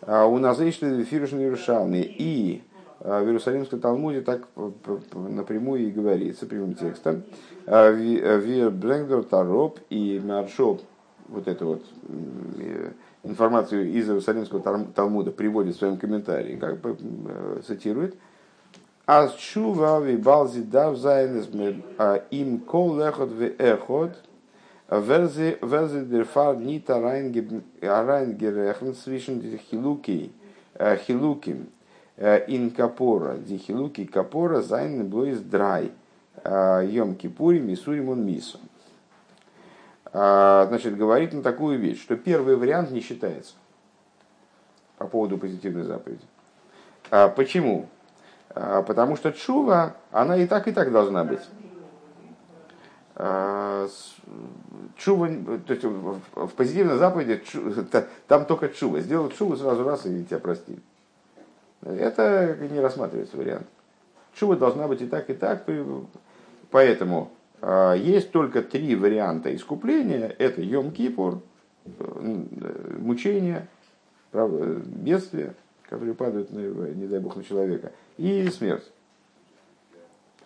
А 0.00 0.26
у 0.26 0.38
нас 0.38 0.58
есть 0.58 0.80
Фирушн 0.80 1.36
Иерушалный. 1.36 2.02
И 2.02 2.64
э, 2.98 3.22
в 3.22 3.26
Иерусалимском 3.26 3.78
Талмуде 3.78 4.22
так 4.22 4.48
напрямую 5.14 5.82
и 5.82 5.90
говорится, 5.92 6.46
прямым 6.46 6.74
текстом. 6.74 7.22
Вир 7.66 8.70
Брэнгдор 8.70 9.22
Тароп 9.22 9.78
и 9.90 10.20
Маршо, 10.24 10.80
вот 11.28 11.46
это 11.46 11.64
вот 11.64 11.84
информацию 13.24 13.90
из 13.90 14.08
Иерусалимского 14.08 14.60
Талмуда 14.94 15.30
приводит 15.30 15.76
в 15.76 15.78
своем 15.78 15.96
комментарии, 15.96 16.56
как 16.56 16.80
бы 16.80 16.96
э, 16.98 17.60
цитирует, 17.66 18.16
Аз 19.06 19.36
чува 19.36 20.00
ви 20.00 20.16
балзи 20.16 20.62
дав 20.62 20.96
зайнес 20.96 21.48
а 21.98 22.20
им 22.30 22.60
кол 22.60 22.96
лехот 22.96 23.30
в 23.32 23.42
эхот, 23.58 24.10
верзи 24.90 25.58
верзи 25.62 26.00
дерфар 26.04 26.56
нита 26.56 27.00
райнгерехн 27.80 28.92
свишен 28.92 29.58
хилуки, 29.58 30.30
э, 30.74 30.96
хилуким, 30.96 31.66
э, 32.16 32.44
ин 32.46 32.70
капора, 32.70 33.34
ди 33.38 33.58
хилуки 33.58 34.04
капора 34.06 34.62
зайнен 34.62 35.08
блоис 35.08 35.40
драй, 35.40 35.90
йом 36.44 37.16
кипури 37.16 37.58
мисуримун 37.58 38.24
мису. 38.24 38.58
А, 38.58 38.71
значит, 40.12 40.96
говорит 40.96 41.32
на 41.32 41.42
такую 41.42 41.78
вещь, 41.78 42.02
что 42.02 42.16
первый 42.16 42.56
вариант 42.56 42.90
не 42.90 43.00
считается 43.00 43.54
по 44.98 45.06
поводу 45.06 45.38
позитивной 45.38 45.84
заповеди. 45.84 46.24
А 47.10 47.28
почему? 47.28 47.88
А, 48.50 48.82
потому 48.82 49.16
что 49.16 49.32
чува, 49.32 49.96
она 50.10 50.36
и 50.36 50.46
так, 50.46 50.68
и 50.68 50.72
так 50.72 50.92
должна 50.92 51.24
быть. 51.24 51.40
Чува, 54.96 55.28
то 55.66 55.72
есть 55.72 55.84
в 55.84 56.48
позитивной 56.56 56.96
заповеди 56.96 57.42
там 58.28 58.44
только 58.46 58.68
чува. 58.68 59.00
Сделал 59.00 59.30
чуву 59.30 59.56
сразу 59.56 59.84
раз 59.84 60.06
и 60.06 60.24
тебя 60.24 60.38
простили. 60.38 60.80
Это 61.82 62.56
не 62.70 62.80
рассматривается 62.80 63.36
вариант. 63.36 63.66
Чува 64.34 64.56
должна 64.56 64.88
быть 64.88 65.02
и 65.02 65.06
так, 65.06 65.28
и 65.30 65.34
так. 65.34 65.64
Поэтому 66.70 67.24
а, 67.24 67.41
есть 67.62 68.32
только 68.32 68.62
три 68.62 68.96
варианта 68.96 69.54
искупления. 69.54 70.34
Это 70.38 70.60
Йом-Кипур, 70.62 71.40
э, 71.84 72.96
мучение, 72.98 73.68
бедствия, 74.32 75.54
которые 75.88 76.14
падают, 76.14 76.50
не 76.50 77.06
дай 77.06 77.20
бог, 77.20 77.36
на 77.36 77.44
человека, 77.44 77.92
и 78.16 78.48
смерть. 78.48 78.90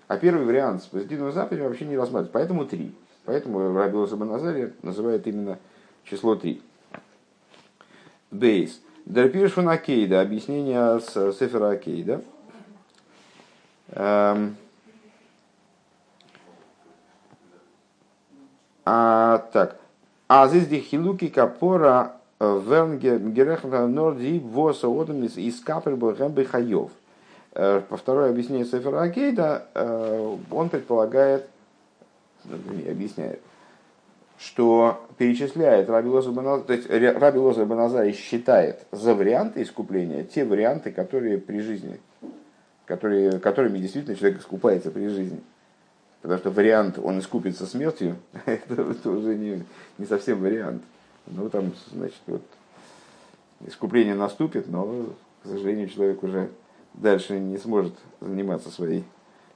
А 0.08 0.18
первый 0.18 0.44
вариант 0.44 0.82
с 0.82 0.86
позитивным 0.86 1.32
заповедью 1.32 1.68
вообще 1.68 1.84
не 1.84 1.96
рассматривается. 1.96 2.32
Поэтому 2.32 2.66
три. 2.66 2.94
Поэтому 3.24 3.74
Раби 3.74 3.96
Назария 3.96 4.72
называет 4.82 5.26
именно 5.26 5.58
число 6.04 6.36
три. 6.36 6.62
Бейс. 8.30 8.80
Дерпиршун 9.04 9.68
Акейда. 9.68 10.20
Объяснение 10.20 11.00
с 11.00 11.32
Сефера 11.32 11.70
Акейда. 11.70 12.22
Эм, 13.88 14.56
А, 18.86 19.38
так. 19.52 19.76
А 20.28 20.46
здесь 20.48 20.68
дихилуки 20.68 21.28
капора 21.28 22.12
э, 22.38 22.46
норди 23.86 24.38
воса 24.38 24.86
одам 24.86 25.24
из 25.24 25.60
капербо 25.60 26.14
хаев. 26.14 26.90
Э, 27.54 27.80
по 27.88 27.96
второе 27.96 28.30
объяснение 28.30 28.64
Сефера 28.64 29.02
Акейда, 29.02 29.66
э, 29.74 30.36
он 30.52 30.68
предполагает, 30.68 31.48
ну, 32.44 32.54
объясняет, 32.88 33.40
что 34.38 35.04
перечисляет 35.18 35.90
Раби 35.90 36.08
Лоза 36.08 36.30
то 36.32 36.72
есть 36.72 36.88
Раби 36.88 37.38
Лоза 37.38 37.64
Баназари 37.64 38.12
считает 38.12 38.86
за 38.92 39.14
варианты 39.14 39.62
искупления 39.62 40.22
те 40.22 40.44
варианты, 40.44 40.92
которые 40.92 41.38
при 41.38 41.60
жизни, 41.60 41.98
которые, 42.84 43.40
которыми 43.40 43.78
действительно 43.78 44.16
человек 44.16 44.40
искупается 44.40 44.92
при 44.92 45.08
жизни. 45.08 45.40
Потому 46.26 46.40
что 46.40 46.50
вариант, 46.50 46.98
он 47.00 47.20
искупится 47.20 47.66
смертью, 47.66 48.16
это, 48.46 48.82
уже 48.82 49.36
не, 49.36 49.62
не 49.96 50.06
совсем 50.06 50.40
вариант. 50.40 50.82
Ну, 51.28 51.48
там, 51.48 51.70
значит, 51.92 52.18
вот, 52.26 52.42
искупление 53.64 54.16
наступит, 54.16 54.66
но, 54.66 55.06
к 55.44 55.46
сожалению, 55.46 55.88
человек 55.88 56.24
уже 56.24 56.48
дальше 56.94 57.38
не 57.38 57.58
сможет 57.58 57.94
заниматься 58.20 58.70
своей 58.70 59.04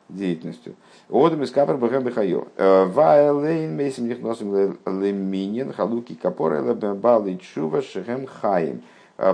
деятельностью. 0.09 0.77
Одам 1.09 1.43
из 1.43 1.51
капер 1.51 1.77
бхэм 1.77 2.05
бхайо. 2.05 2.47
Вайлейн 2.57 3.75
мейсим 3.75 4.07
них 4.07 4.21
носим 4.21 4.79
леминин 4.87 5.73
халуки 5.73 6.15
капора 6.15 6.63
балы 6.73 7.37
чува 7.39 7.83
шехем 7.83 8.27
хаим. 8.27 8.83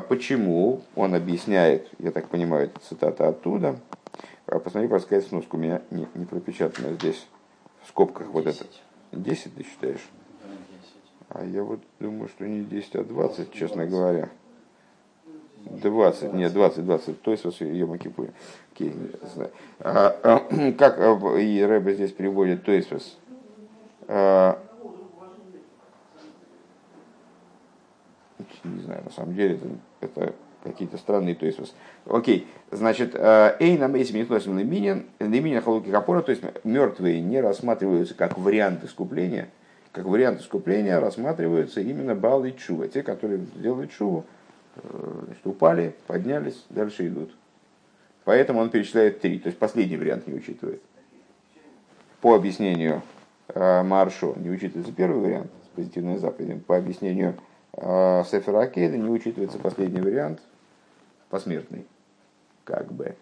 Почему? 0.08 0.80
Он 0.94 1.14
объясняет, 1.14 1.86
я 1.98 2.12
так 2.12 2.28
понимаю, 2.28 2.70
цитата 2.88 3.28
оттуда. 3.28 3.76
Посмотри, 4.46 4.88
подсказать 4.88 5.26
сноску. 5.26 5.56
У 5.56 5.60
меня 5.60 5.82
не, 5.90 6.06
не 6.14 6.24
пропечатано 6.24 6.92
здесь 6.94 7.26
в 7.82 7.88
скобках 7.88 8.32
10. 8.32 8.34
вот 8.34 8.46
это. 8.46 8.64
10 9.12 9.54
ты 9.54 9.64
считаешь? 9.64 10.08
А 11.28 11.44
я 11.44 11.62
вот 11.62 11.80
думаю, 11.98 12.28
что 12.28 12.46
не 12.46 12.62
10, 12.62 12.96
а 12.96 13.04
20, 13.04 13.52
честно 13.52 13.86
говоря. 13.86 14.28
20, 15.64 16.32
нет, 16.32 16.52
20, 16.52 16.84
20, 16.84 17.22
то 17.22 17.30
есть 17.32 17.60
Йома 17.60 17.98
Кипуре. 17.98 18.32
Окей, 18.72 18.94
а, 19.80 20.16
а, 20.22 20.72
как 20.78 21.00
а, 21.00 21.38
и 21.38 21.60
Рэбе 21.60 21.94
здесь 21.94 22.12
приводит, 22.12 22.64
то 22.64 22.70
есть 22.70 23.18
а, 24.06 24.62
не 28.62 28.82
знаю, 28.82 29.02
на 29.04 29.10
самом 29.10 29.34
деле 29.34 29.56
это, 29.56 29.68
это 30.00 30.34
какие-то 30.66 30.98
странные, 30.98 31.34
то 31.34 31.46
есть 31.46 31.58
окей, 32.06 32.46
значит, 32.70 33.14
эй 33.14 33.78
на 33.78 33.88
мейсе 33.88 34.12
минхносим 34.14 34.58
лиминин, 34.58 35.06
лиминин 35.18 35.62
халуки 35.62 35.90
капора, 35.90 36.22
то 36.22 36.30
есть 36.30 36.42
мертвые 36.64 37.20
не 37.20 37.40
рассматриваются 37.40 38.14
как 38.14 38.36
вариант 38.38 38.84
искупления, 38.84 39.48
как 39.92 40.04
вариант 40.04 40.40
искупления 40.40 41.00
рассматриваются 41.00 41.80
именно 41.80 42.14
бал 42.14 42.44
и 42.44 42.54
чува, 42.56 42.88
те, 42.88 43.02
которые 43.02 43.40
делают 43.56 43.92
чуву, 43.92 44.24
Э, 44.76 45.22
значит, 45.24 45.46
упали, 45.46 45.94
поднялись, 46.06 46.64
дальше 46.70 47.06
идут. 47.08 47.34
Поэтому 48.24 48.60
он 48.60 48.70
перечисляет 48.70 49.20
три, 49.20 49.38
то 49.38 49.48
есть 49.48 49.58
последний 49.58 49.96
вариант 49.96 50.26
не 50.26 50.34
учитывает. 50.34 50.82
По 52.20 52.34
объяснению 52.34 53.02
э, 53.48 53.82
Маршо 53.82 54.34
не 54.36 54.50
учитывается 54.50 54.92
первый 54.92 55.20
вариант 55.20 55.50
с 55.64 55.76
позитивной 55.76 56.18
заповедью. 56.18 56.60
По 56.60 56.76
объяснению 56.76 57.34
э, 57.72 58.24
Сефера 58.30 58.62
Акейда 58.62 58.96
не 58.96 59.08
учитывается 59.08 59.58
последний 59.58 60.00
вариант 60.00 60.40
посмертный. 61.36 61.84
Как 62.64 62.90
бы. 62.90 63.14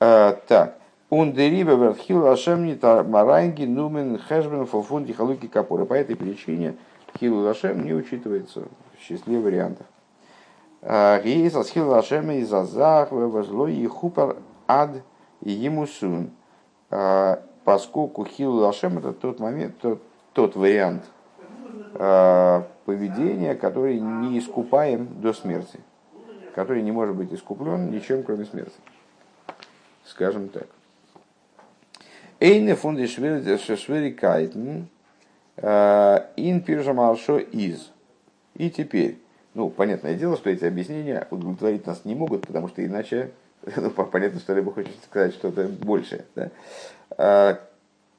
Э, 0.00 0.34
так. 0.48 0.76
Ундериба 1.08 1.74
верхил 1.74 2.26
ашемни 2.26 2.76
маранги 3.04 3.64
нумен 3.64 4.18
хэшбен 4.18 4.66
фофунди 4.66 5.12
халуки 5.12 5.46
капоры. 5.46 5.86
По 5.86 5.94
этой 5.94 6.16
причине 6.16 6.74
хилу 7.16 7.42
лашем 7.42 7.84
не 7.84 7.94
учитывается 7.94 8.62
в 8.62 9.06
числе 9.06 9.38
вариантов. 9.38 9.86
Гейс 10.82 11.54
асхил 11.54 11.90
лашема 11.90 12.34
из 12.34 12.52
азах 12.52 13.12
возло 13.12 13.68
и 13.68 13.86
хупар 13.86 14.36
ад 14.66 15.02
емусун. 15.42 16.30
Поскольку 16.90 18.24
хил 18.24 18.52
лашем 18.56 18.98
это 18.98 19.12
тот 19.12 19.38
момент, 19.38 19.78
тот, 19.80 20.02
тот 20.32 20.56
вариант 20.56 21.04
поведения, 21.92 23.54
который 23.54 24.00
не 24.00 24.38
искупаем 24.40 25.08
до 25.20 25.32
смерти, 25.32 25.78
который 26.54 26.82
не 26.82 26.92
может 26.92 27.16
быть 27.16 27.32
искуплен 27.32 27.90
ничем, 27.90 28.22
кроме 28.22 28.44
смерти. 28.44 28.76
Скажем 30.04 30.48
так. 30.48 30.66
Эйне 32.40 32.74
фунди 32.74 33.06
швери 33.06 33.40
ин 36.36 36.60
пиржамалшо 36.62 37.38
из. 37.38 37.90
И 38.54 38.70
теперь 38.70 39.18
ну, 39.54 39.70
понятное 39.70 40.14
дело, 40.14 40.36
что 40.36 40.50
эти 40.50 40.64
объяснения 40.64 41.26
удовлетворить 41.30 41.86
нас 41.86 42.04
не 42.04 42.14
могут, 42.14 42.46
потому 42.46 42.68
что 42.68 42.84
иначе, 42.84 43.30
ну, 43.76 43.90
понятно, 43.90 44.40
что 44.40 44.52
либо 44.52 44.72
хочется 44.72 45.00
сказать 45.04 45.32
что-то 45.32 45.68
большее. 45.68 46.24
Да? 46.34 46.50
А 47.16 47.60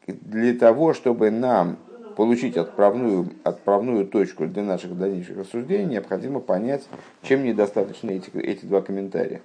для 0.07 0.57
того, 0.57 0.93
чтобы 0.93 1.31
нам 1.31 1.77
получить 2.15 2.57
отправную, 2.57 3.29
отправную 3.43 4.07
точку 4.07 4.47
для 4.47 4.63
наших 4.63 4.97
дальнейших 4.97 5.37
рассуждений, 5.37 5.85
необходимо 5.85 6.39
понять, 6.39 6.83
чем 7.21 7.43
недостаточны 7.43 8.11
эти, 8.11 8.35
эти 8.37 8.65
два 8.65 8.81
комментария. 8.81 9.41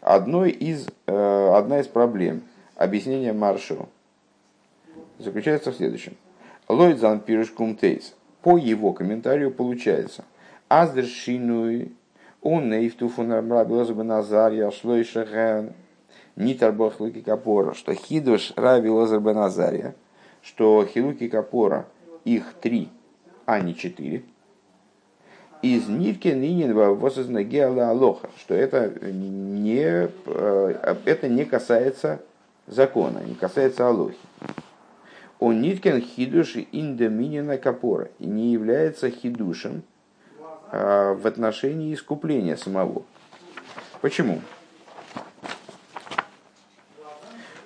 Одной 0.00 0.50
из, 0.50 0.86
э, 1.06 1.52
одна 1.54 1.80
из 1.80 1.86
проблем 1.86 2.42
объяснения 2.76 3.32
Маршалу 3.32 3.88
заключается 5.18 5.72
в 5.72 5.76
следующем. 5.76 6.16
Ллойд 6.68 6.98
зан 6.98 7.20
пирушкум 7.20 7.76
тейс. 7.76 8.14
По 8.42 8.56
его 8.56 8.92
комментарию 8.92 9.50
получается– 9.50 10.24
Аздер 10.68 11.06
шинуй, 11.06 11.92
он 12.42 12.68
нейфту 12.68 13.08
фунармрабилась 13.08 13.88
бы 13.88 14.04
Назария, 14.04 14.70
шлойша 14.70 15.24
ген, 15.24 15.72
нитарбах 16.36 17.00
луки 17.00 17.22
капора, 17.22 17.72
что 17.72 17.94
хидуш 17.94 18.52
раби 18.54 18.90
лозер 18.90 19.20
бы 19.20 19.32
Назария, 19.32 19.94
что 20.42 20.84
хилуки 20.84 21.28
капора, 21.28 21.86
их 22.34 22.54
три, 22.60 22.88
а 23.46 23.60
не 23.60 23.74
четыре, 23.74 24.22
из 25.62 25.88
нитки 25.88 26.28
нинин 26.28 26.74
восозна 26.74 27.42
геала 27.42 27.90
алоха, 27.90 28.30
что 28.38 28.54
это 28.54 28.90
не, 29.02 30.08
э, 30.26 30.94
это 31.04 31.28
не 31.28 31.44
касается 31.44 32.20
закона, 32.66 33.18
не 33.24 33.34
касается 33.34 33.88
алохи. 33.88 34.18
Он 35.40 35.60
ниткин 35.60 36.00
хидуш 36.00 36.56
индеминина 36.72 37.58
капора 37.58 38.08
и 38.18 38.26
не 38.26 38.52
является 38.52 39.10
хидушем, 39.10 39.82
а, 40.70 41.14
в 41.14 41.26
отношении 41.26 41.94
искупления 41.94 42.56
самого. 42.56 43.02
Почему? 44.00 44.40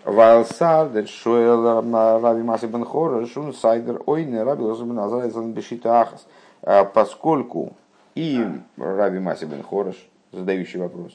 Вайлсардер 0.04 1.06
шоэл 1.06 1.80
раби 2.20 2.42
Маси 2.42 2.66
бен 2.66 2.86
шун 3.26 3.54
сайдер 3.54 4.02
ойне 4.06 4.42
раби 4.42 4.62
лозбен 4.62 4.98
азарайзан 4.98 5.52
бешита 5.52 6.00
ахас. 6.00 6.26
А, 6.62 6.84
поскольку 6.84 7.74
и 8.14 8.44
раби 8.76 9.18
Маси 9.18 9.44
бен 9.44 9.62
Хорош, 9.62 9.96
задающий 10.32 10.80
вопрос, 10.80 11.12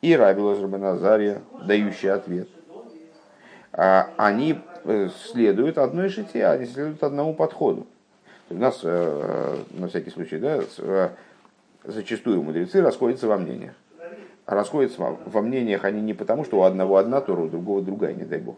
и 0.00 0.14
раби 0.14 0.40
Лозер 0.40 0.84
Азария, 0.84 1.42
дающий 1.64 2.08
ответ, 2.08 2.48
а, 3.72 4.10
они 4.16 4.60
э, 4.84 5.08
следуют 5.30 5.78
одной 5.78 6.08
шите, 6.08 6.46
они 6.46 6.66
следуют 6.66 7.02
одному 7.02 7.34
подходу. 7.34 7.86
У 8.50 8.54
нас, 8.54 8.80
э, 8.82 9.56
на 9.70 9.88
всякий 9.88 10.10
случай, 10.10 10.38
да, 10.38 10.60
э, 10.78 11.08
зачастую 11.84 12.42
мудрецы 12.42 12.80
расходятся 12.80 13.26
во 13.26 13.36
мнениях. 13.36 13.74
Расходятся 14.48 15.18
во 15.26 15.42
мнениях 15.42 15.84
они 15.84 16.00
не 16.00 16.14
потому, 16.14 16.42
что 16.42 16.60
у 16.60 16.62
одного 16.62 16.96
одна 16.96 17.20
Тора, 17.20 17.42
у 17.42 17.48
другого 17.48 17.82
другая, 17.82 18.14
не 18.14 18.24
дай 18.24 18.38
бог. 18.38 18.56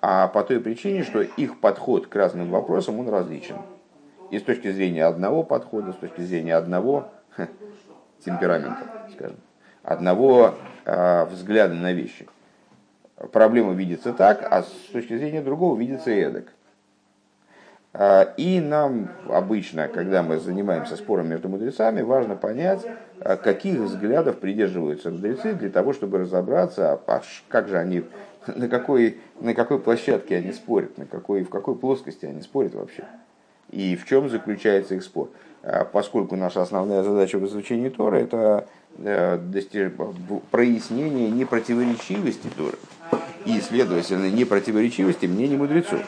А 0.00 0.28
по 0.28 0.44
той 0.44 0.60
причине, 0.60 1.02
что 1.02 1.22
их 1.22 1.58
подход 1.58 2.06
к 2.06 2.14
разным 2.14 2.50
вопросам, 2.50 3.00
он 3.00 3.08
различен. 3.08 3.56
И 4.30 4.38
с 4.38 4.44
точки 4.44 4.70
зрения 4.70 5.04
одного 5.04 5.42
подхода, 5.42 5.92
с 5.92 5.96
точки 5.96 6.20
зрения 6.20 6.54
одного 6.54 7.08
ха, 7.30 7.48
темперамента, 8.24 8.86
скажем, 9.12 9.38
одного 9.82 10.54
э, 10.84 11.24
взгляда 11.24 11.74
на 11.74 11.92
вещи. 11.92 12.28
Проблема 13.32 13.72
видится 13.72 14.12
так, 14.12 14.46
а 14.48 14.62
с 14.62 14.70
точки 14.92 15.16
зрения 15.16 15.42
другого 15.42 15.76
видится 15.76 16.12
эдак. 16.12 16.52
А, 17.94 18.32
и 18.38 18.58
нам 18.60 19.10
обычно, 19.28 19.86
когда 19.88 20.22
мы 20.22 20.38
занимаемся 20.38 20.96
спором 20.96 21.28
между 21.28 21.48
мудрецами, 21.50 22.00
важно 22.00 22.36
понять, 22.36 22.80
а, 23.20 23.36
каких 23.36 23.80
взглядов 23.80 24.38
придерживаются 24.38 25.10
мудрецы 25.10 25.52
для 25.52 25.68
того, 25.68 25.92
чтобы 25.92 26.18
разобраться, 26.18 26.92
а 27.06 27.22
как 27.48 27.68
же 27.68 27.76
они, 27.76 28.04
на 28.46 28.68
какой, 28.68 29.18
на 29.40 29.52
какой 29.54 29.78
площадке 29.78 30.36
они 30.36 30.52
спорят, 30.52 30.96
на 30.96 31.04
какой, 31.04 31.42
в 31.42 31.50
какой 31.50 31.76
плоскости 31.76 32.24
они 32.24 32.40
спорят 32.40 32.74
вообще, 32.74 33.04
и 33.70 33.94
в 33.96 34.06
чем 34.06 34.30
заключается 34.30 34.94
их 34.94 35.02
спор. 35.02 35.28
Поскольку 35.92 36.34
наша 36.34 36.60
основная 36.60 37.04
задача 37.04 37.38
в 37.38 37.46
изучении 37.46 37.88
Тора– 37.88 38.16
это 38.18 38.66
э, 38.98 39.38
прояснение 40.50 41.30
непротиворечивости 41.30 42.48
Торы 42.56 42.78
и, 43.44 43.60
следовательно, 43.60 44.30
непротиворечивости 44.30 45.26
мнений 45.26 45.56
мудрецов. 45.56 46.00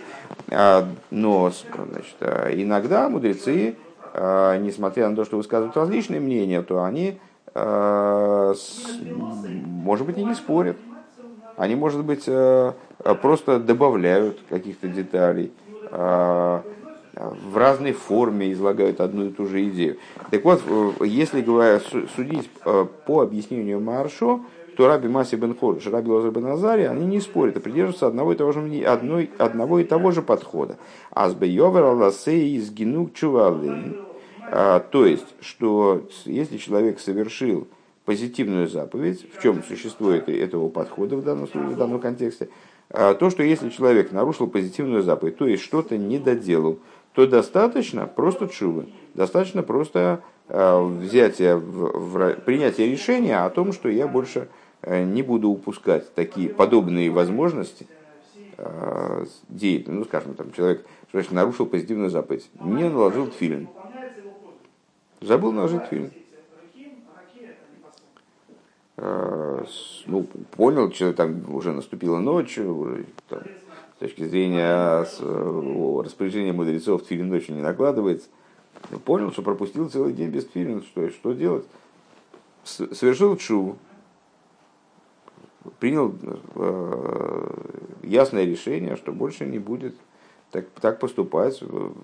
А, 0.50 0.86
но 1.10 1.50
значит, 1.50 2.16
а, 2.20 2.48
иногда 2.50 3.08
мудрецы, 3.08 3.76
а, 4.12 4.56
несмотря 4.58 5.08
на 5.08 5.16
то, 5.16 5.24
что 5.24 5.36
высказывают 5.36 5.76
различные 5.76 6.20
мнения, 6.20 6.62
то 6.62 6.84
они, 6.84 7.18
может 7.54 8.56
быть, 10.06 10.18
и 10.18 10.24
не 10.24 10.34
спорят. 10.34 10.76
Они, 11.56 11.76
может 11.76 12.04
быть, 12.04 12.28
просто 13.22 13.60
добавляют 13.60 14.40
каких-то 14.48 14.88
деталей, 14.88 15.52
в 15.92 16.62
разной 17.54 17.92
форме 17.92 18.52
излагают 18.52 19.00
одну 19.00 19.26
и 19.26 19.30
ту 19.30 19.46
же 19.46 19.68
идею. 19.68 19.98
Так 20.32 20.44
вот, 20.44 20.62
если 21.00 21.42
говоря, 21.42 21.80
судить 22.16 22.50
по 23.06 23.20
объяснению 23.20 23.80
Маршо, 23.80 24.40
то 24.76 24.88
Раби 24.88 25.08
Маси 25.08 25.36
бен 25.36 25.54
Ходыш, 25.54 25.86
Раби 25.86 26.10
Лозер 26.10 26.30
бен 26.30 26.46
Азари, 26.46 26.82
они 26.82 27.06
не 27.06 27.20
спорят, 27.20 27.56
а 27.56 27.60
придерживаются 27.60 28.06
одного 28.06 28.32
и 28.32 28.36
того 28.36 28.52
же, 28.52 28.60
одной, 28.84 29.30
одного 29.38 29.78
и 29.78 29.84
того 29.84 30.10
же 30.10 30.22
подхода. 30.22 30.76
Азбе 31.10 31.48
Йовер 31.48 31.84
Алласей 31.84 32.56
из 32.56 32.70
Генук 32.70 33.14
Чувалин. 33.14 33.96
А, 34.50 34.80
то 34.80 35.06
есть, 35.06 35.26
что 35.40 36.02
если 36.24 36.58
человек 36.58 37.00
совершил 37.00 37.66
позитивную 38.04 38.68
заповедь, 38.68 39.26
в 39.34 39.42
чем 39.42 39.62
существует 39.62 40.28
этого 40.28 40.68
подхода 40.68 41.16
в 41.16 41.24
данном 41.24 41.46
в 41.46 41.76
данном 41.76 42.00
контексте, 42.00 42.48
то, 42.90 43.30
что 43.30 43.42
если 43.42 43.70
человек 43.70 44.12
нарушил 44.12 44.46
позитивную 44.46 45.02
заповедь, 45.02 45.38
то 45.38 45.46
есть 45.46 45.62
что-то 45.62 45.96
не 45.96 46.18
доделал, 46.18 46.78
то 47.14 47.26
достаточно 47.26 48.06
просто 48.06 48.46
чувы, 48.48 48.88
достаточно 49.14 49.62
просто 49.62 50.20
взятия, 50.48 51.58
принятия 51.58 52.86
решения 52.86 53.38
о 53.38 53.48
том, 53.48 53.72
что 53.72 53.88
я 53.88 54.06
больше 54.06 54.48
не 54.86 55.22
буду 55.22 55.48
упускать 55.48 56.14
такие 56.14 56.48
подобные 56.48 57.10
возможности 57.10 57.86
деятельности. 59.48 59.90
Ну, 59.90 60.04
скажем, 60.04 60.34
там 60.34 60.52
человек 60.52 60.86
что 61.08 61.34
нарушил 61.34 61.66
позитивную 61.66 62.10
заповедь, 62.10 62.48
не 62.60 62.88
наложил 62.88 63.26
фильм, 63.30 63.68
забыл 65.20 65.52
наложить 65.52 65.84
фильм 65.84 66.10
Э, 68.96 69.64
ну, 70.06 70.26
понял, 70.52 70.92
что 70.92 71.12
там 71.12 71.54
уже 71.54 71.72
наступила 71.72 72.20
ночь, 72.20 72.58
уже, 72.58 73.06
там, 73.28 73.42
с 73.96 74.00
точки 74.00 74.24
зрения 74.26 75.04
распоряжения 76.02 76.52
мудрецов 76.52 77.02
тфилин 77.02 77.28
ночью 77.28 77.56
не 77.56 77.62
накладывается. 77.62 78.28
Понял, 79.04 79.32
что 79.32 79.42
пропустил 79.42 79.88
целый 79.88 80.12
день 80.12 80.30
без 80.30 80.46
тфилин, 80.46 80.82
что, 80.82 81.10
что 81.10 81.32
делать? 81.32 81.64
Совершил 82.64 83.36
чу, 83.36 83.76
принял 85.78 86.14
э, 86.54 87.46
ясное 88.02 88.44
решение, 88.44 88.96
что 88.96 89.12
больше 89.12 89.44
не 89.46 89.58
будет 89.58 89.94
так, 90.50 90.66
так 90.80 91.00
поступать, 91.00 91.62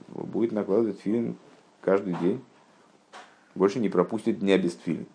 будет 0.08 0.52
накладывать 0.52 1.00
филин 1.00 1.36
каждый 1.80 2.14
день, 2.14 2.40
больше 3.54 3.78
не 3.78 3.88
пропустит 3.88 4.40
дня 4.40 4.58
без 4.58 4.74
тфилин. 4.74 5.06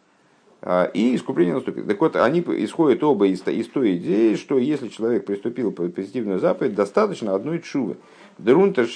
А, 0.62 0.86
и 0.86 1.16
искупление 1.16 1.54
наступит. 1.54 1.88
Так 1.88 2.00
вот, 2.02 2.16
они 2.16 2.40
исходят 2.40 3.04
оба 3.04 3.28
из, 3.28 3.48
из 3.48 3.68
той 3.68 3.98
идеи, 3.98 4.34
что 4.36 4.58
если 4.58 4.88
человек 4.88 5.26
приступил 5.26 5.72
по 5.72 5.88
позитивную 5.88 6.40
заповедь, 6.40 6.74
достаточно 6.74 7.36
одной 7.36 7.60
чувы. 7.60 7.98
Друнтер 8.40 8.88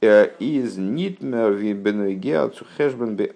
э, 0.00 0.30
из 0.38 0.76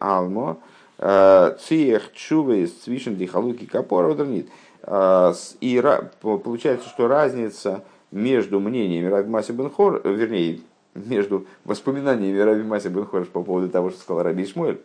алмо 0.00 0.58
циех 0.98 2.12
чувы 2.12 2.62
из 2.62 2.82
свишен 2.82 3.16
дихалуки 3.16 3.66
капора 3.66 4.12
одернит. 4.12 4.48
А, 4.82 5.32
и 5.60 5.82
получается, 6.20 6.88
что 6.88 7.08
разница 7.08 7.82
между 8.12 8.60
мнениями 8.60 9.08
Раби 9.08 9.28
Маси 9.28 9.52
Бенхор, 9.52 10.00
вернее, 10.04 10.60
между 10.94 11.46
воспоминаниями 11.64 12.38
Раби 12.38 12.62
Маси 12.62 12.88
Бенхор 12.88 13.24
по 13.24 13.42
поводу 13.42 13.68
того, 13.68 13.90
что 13.90 14.00
сказал 14.00 14.22
Раби 14.22 14.44
Ишмуэль, 14.44 14.80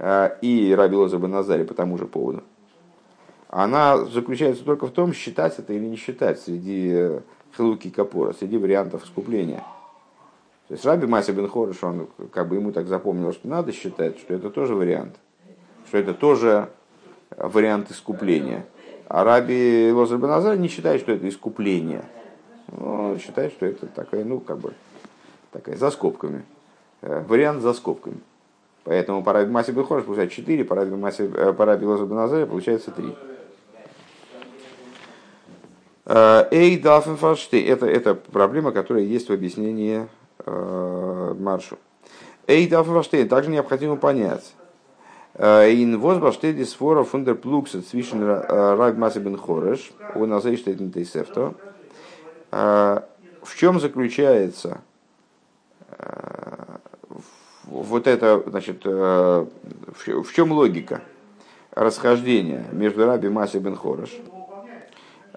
Э, 0.00 0.30
и 0.40 0.74
Раби 0.74 0.96
Лоза 0.96 1.18
Назаре 1.18 1.64
по 1.64 1.74
тому 1.74 1.98
же 1.98 2.06
поводу, 2.06 2.42
она 3.48 3.98
заключается 4.06 4.64
только 4.64 4.86
в 4.86 4.92
том, 4.92 5.12
считать 5.12 5.58
это 5.58 5.74
или 5.74 5.84
не 5.84 5.96
считать 5.96 6.40
среди 6.40 6.90
э, 6.90 7.20
хилуки 7.54 7.90
капора, 7.90 8.32
среди 8.32 8.56
вариантов 8.56 9.04
искупления. 9.04 9.62
То 10.68 10.74
есть 10.74 10.86
Раби 10.86 11.06
Мася 11.06 11.34
бен 11.34 11.50
он 11.82 12.08
как 12.32 12.48
бы 12.48 12.56
ему 12.56 12.72
так 12.72 12.86
запомнил, 12.86 13.34
что 13.34 13.46
надо 13.46 13.72
считать, 13.72 14.18
что 14.18 14.32
это 14.32 14.48
тоже 14.48 14.74
вариант, 14.74 15.16
что 15.90 15.98
это 15.98 16.14
тоже 16.14 16.68
вариант 17.36 17.90
искупления. 17.90 18.64
А 19.08 19.24
Раби 19.24 19.90
Лозер 19.92 20.18
бен 20.18 20.30
Азар 20.30 20.56
не 20.56 20.68
считает, 20.68 21.00
что 21.00 21.10
это 21.10 21.28
искупление. 21.28 22.04
Он 22.78 23.18
считает, 23.18 23.52
что 23.52 23.66
это 23.66 23.88
такая, 23.88 24.24
ну, 24.24 24.38
как 24.38 24.58
бы, 24.58 24.72
такая 25.50 25.76
за 25.76 25.90
скобками. 25.90 26.44
Э, 27.02 27.24
вариант 27.26 27.62
за 27.62 27.72
скобками. 27.72 28.20
Поэтому 28.84 29.24
по 29.24 29.32
Раби 29.32 29.50
Масе 29.50 29.72
Бехорш 29.72 30.04
получается 30.04 30.36
4, 30.36 30.64
по 30.64 30.76
Раби, 30.76 30.94
Масе, 30.94 31.24
э, 31.24 31.52
по 31.52 31.64
Раби 31.64 31.86
Лоза 31.86 32.04
Беназаре 32.04 32.46
получается 32.46 32.92
3. 32.92 33.16
Э, 36.06 36.46
Эй, 36.52 36.78
Даффенфарште, 36.78 37.60
это, 37.60 37.86
это 37.86 38.14
проблема, 38.14 38.70
которая 38.70 39.02
есть 39.02 39.28
в 39.28 39.32
объяснении 39.32 40.06
э, 40.46 41.34
маршу. 41.36 41.78
Эй, 42.46 42.68
Даффенфарште, 42.68 43.24
также 43.24 43.50
необходимо 43.50 43.96
понять. 43.96 44.54
Э, 45.34 45.72
ин 45.72 45.98
возбаштеди 45.98 46.64
сфора 46.64 47.04
фундер 47.04 47.34
плукса 47.34 47.82
цвишен 47.82 48.22
Раби 48.22 48.98
Масе 48.98 49.20
Бенхореш, 49.20 49.92
у 50.14 50.26
нас 50.26 50.44
Тейсефто. 50.90 51.54
В 52.50 53.56
чем 53.56 53.80
заключается 53.80 54.80
вот 57.70 58.06
это, 58.06 58.42
значит, 58.46 58.82
э, 58.84 59.46
в 60.06 60.32
чем 60.32 60.52
логика 60.52 61.02
расхождения 61.72 62.66
между 62.72 63.06
Раби 63.06 63.28
Маси 63.28 63.58
бен 63.58 63.76
Хореш 63.76 64.16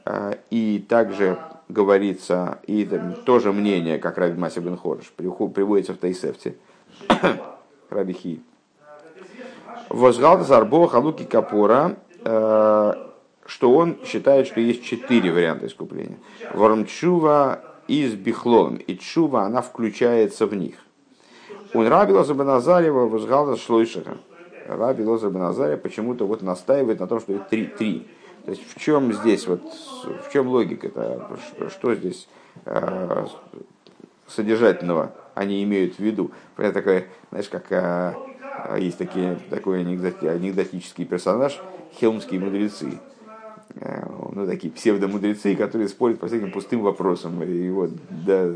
э, 0.05 0.35
и 0.49 0.83
также 0.87 1.37
говорится, 1.69 2.59
и 2.65 2.85
тоже 3.25 3.53
мнение, 3.53 3.99
как 3.99 4.17
Раби 4.17 4.39
Маси 4.39 4.59
бен 4.59 4.77
Хореш, 4.77 5.11
приводится 5.11 5.93
в 5.93 5.97
Тайсефте, 5.97 6.55
Раби 7.89 8.13
Хи. 8.13 8.41
Возгалда 9.89 10.43
Зарбо 10.43 10.87
Халуки 10.87 11.23
Капора, 11.23 11.95
э, 12.23 12.93
что 13.45 13.73
он 13.73 13.97
считает, 14.05 14.47
что 14.47 14.59
есть 14.59 14.83
четыре 14.83 15.31
варианта 15.31 15.67
искупления. 15.67 16.17
Вормчува 16.53 17.61
из 17.87 18.13
Бихлон, 18.13 18.77
и 18.77 18.97
Чува, 18.97 19.43
она 19.43 19.61
включается 19.61 20.45
в 20.45 20.55
них. 20.55 20.75
Он 21.73 21.87
Раби 21.87 22.13
Лоза 22.13 22.33
Беназарева 22.33 23.07
возгалда 23.07 23.57
шлойшиха. 23.57 24.17
Раби 24.67 25.03
Лоза 25.03 25.29
Беназария 25.29 25.77
почему-то 25.77 26.25
вот 26.25 26.41
настаивает 26.41 26.99
на 26.99 27.07
том, 27.07 27.19
что 27.19 27.33
это 27.33 27.45
три. 27.49 27.65
три. 27.65 28.07
То 28.45 28.51
есть 28.51 28.63
в 28.67 28.79
чем 28.79 29.13
здесь, 29.13 29.47
вот, 29.47 29.61
в 30.27 30.31
чем 30.31 30.47
логика, 30.49 30.87
это, 30.87 31.37
что 31.69 31.95
здесь 31.95 32.27
э, 32.65 33.25
содержательного 34.27 35.13
они 35.33 35.63
имеют 35.63 35.95
в 35.95 35.99
виду. 35.99 36.31
Это 36.57 36.73
такое, 36.73 37.05
знаешь, 37.29 37.49
как 37.49 37.71
э, 37.71 38.13
есть 38.77 38.97
такие, 38.97 39.39
такой 39.49 39.81
анекдот, 39.81 40.21
анекдотический 40.23 41.05
персонаж, 41.05 41.59
хелмские 41.99 42.39
мудрецы. 42.39 42.99
Э, 43.75 44.05
ну, 44.31 44.45
такие 44.45 44.71
псевдомудрецы, 44.71 45.55
которые 45.55 45.87
спорят 45.87 46.19
по 46.19 46.27
всяким 46.27 46.51
пустым 46.51 46.81
вопросам, 46.81 47.41
и 47.43 47.69
вот 47.69 47.91
до, 48.09 48.55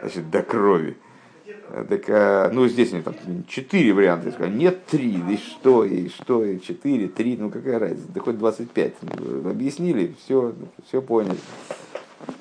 значит, 0.00 0.30
до 0.30 0.42
крови. 0.42 0.96
Так, 1.88 2.08
э, 2.08 2.50
ну, 2.52 2.68
здесь 2.68 2.92
они 2.92 3.02
там 3.02 3.14
четыре 3.48 3.92
варианта. 3.92 4.48
Нет 4.48 4.86
три, 4.86 5.14
и 5.14 5.36
что, 5.36 5.84
и 5.84 6.08
что, 6.08 6.44
и 6.44 6.60
четыре, 6.60 7.08
три, 7.08 7.36
ну 7.36 7.50
какая 7.50 7.78
разница, 7.78 8.06
да 8.14 8.20
хоть 8.20 8.38
25. 8.38 8.94
Объяснили, 9.44 10.14
все, 10.24 10.54
все 10.86 11.02
поняли. 11.02 11.38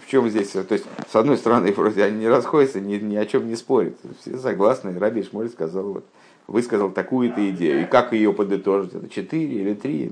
В 0.05 0.09
чем 0.09 0.29
здесь? 0.29 0.49
То 0.49 0.65
есть, 0.69 0.85
с 1.09 1.15
одной 1.15 1.37
стороны, 1.37 1.71
вроде 1.75 2.03
они 2.03 2.19
не 2.19 2.27
расходятся, 2.27 2.79
ни, 2.79 2.97
ни 2.97 3.15
о 3.15 3.25
чем 3.25 3.47
не 3.47 3.55
спорят. 3.55 3.97
Все 4.21 4.37
согласны. 4.37 4.97
Раби 4.97 5.23
Шмоль 5.23 5.49
сказал, 5.49 5.93
вот, 5.93 6.05
высказал 6.47 6.91
такую-то 6.91 7.49
идею. 7.51 7.83
И 7.83 7.85
как 7.85 8.13
ее 8.13 8.33
подытожить? 8.33 8.93
Это 8.93 9.09
четыре 9.09 9.61
или 9.61 9.73
три? 9.73 10.11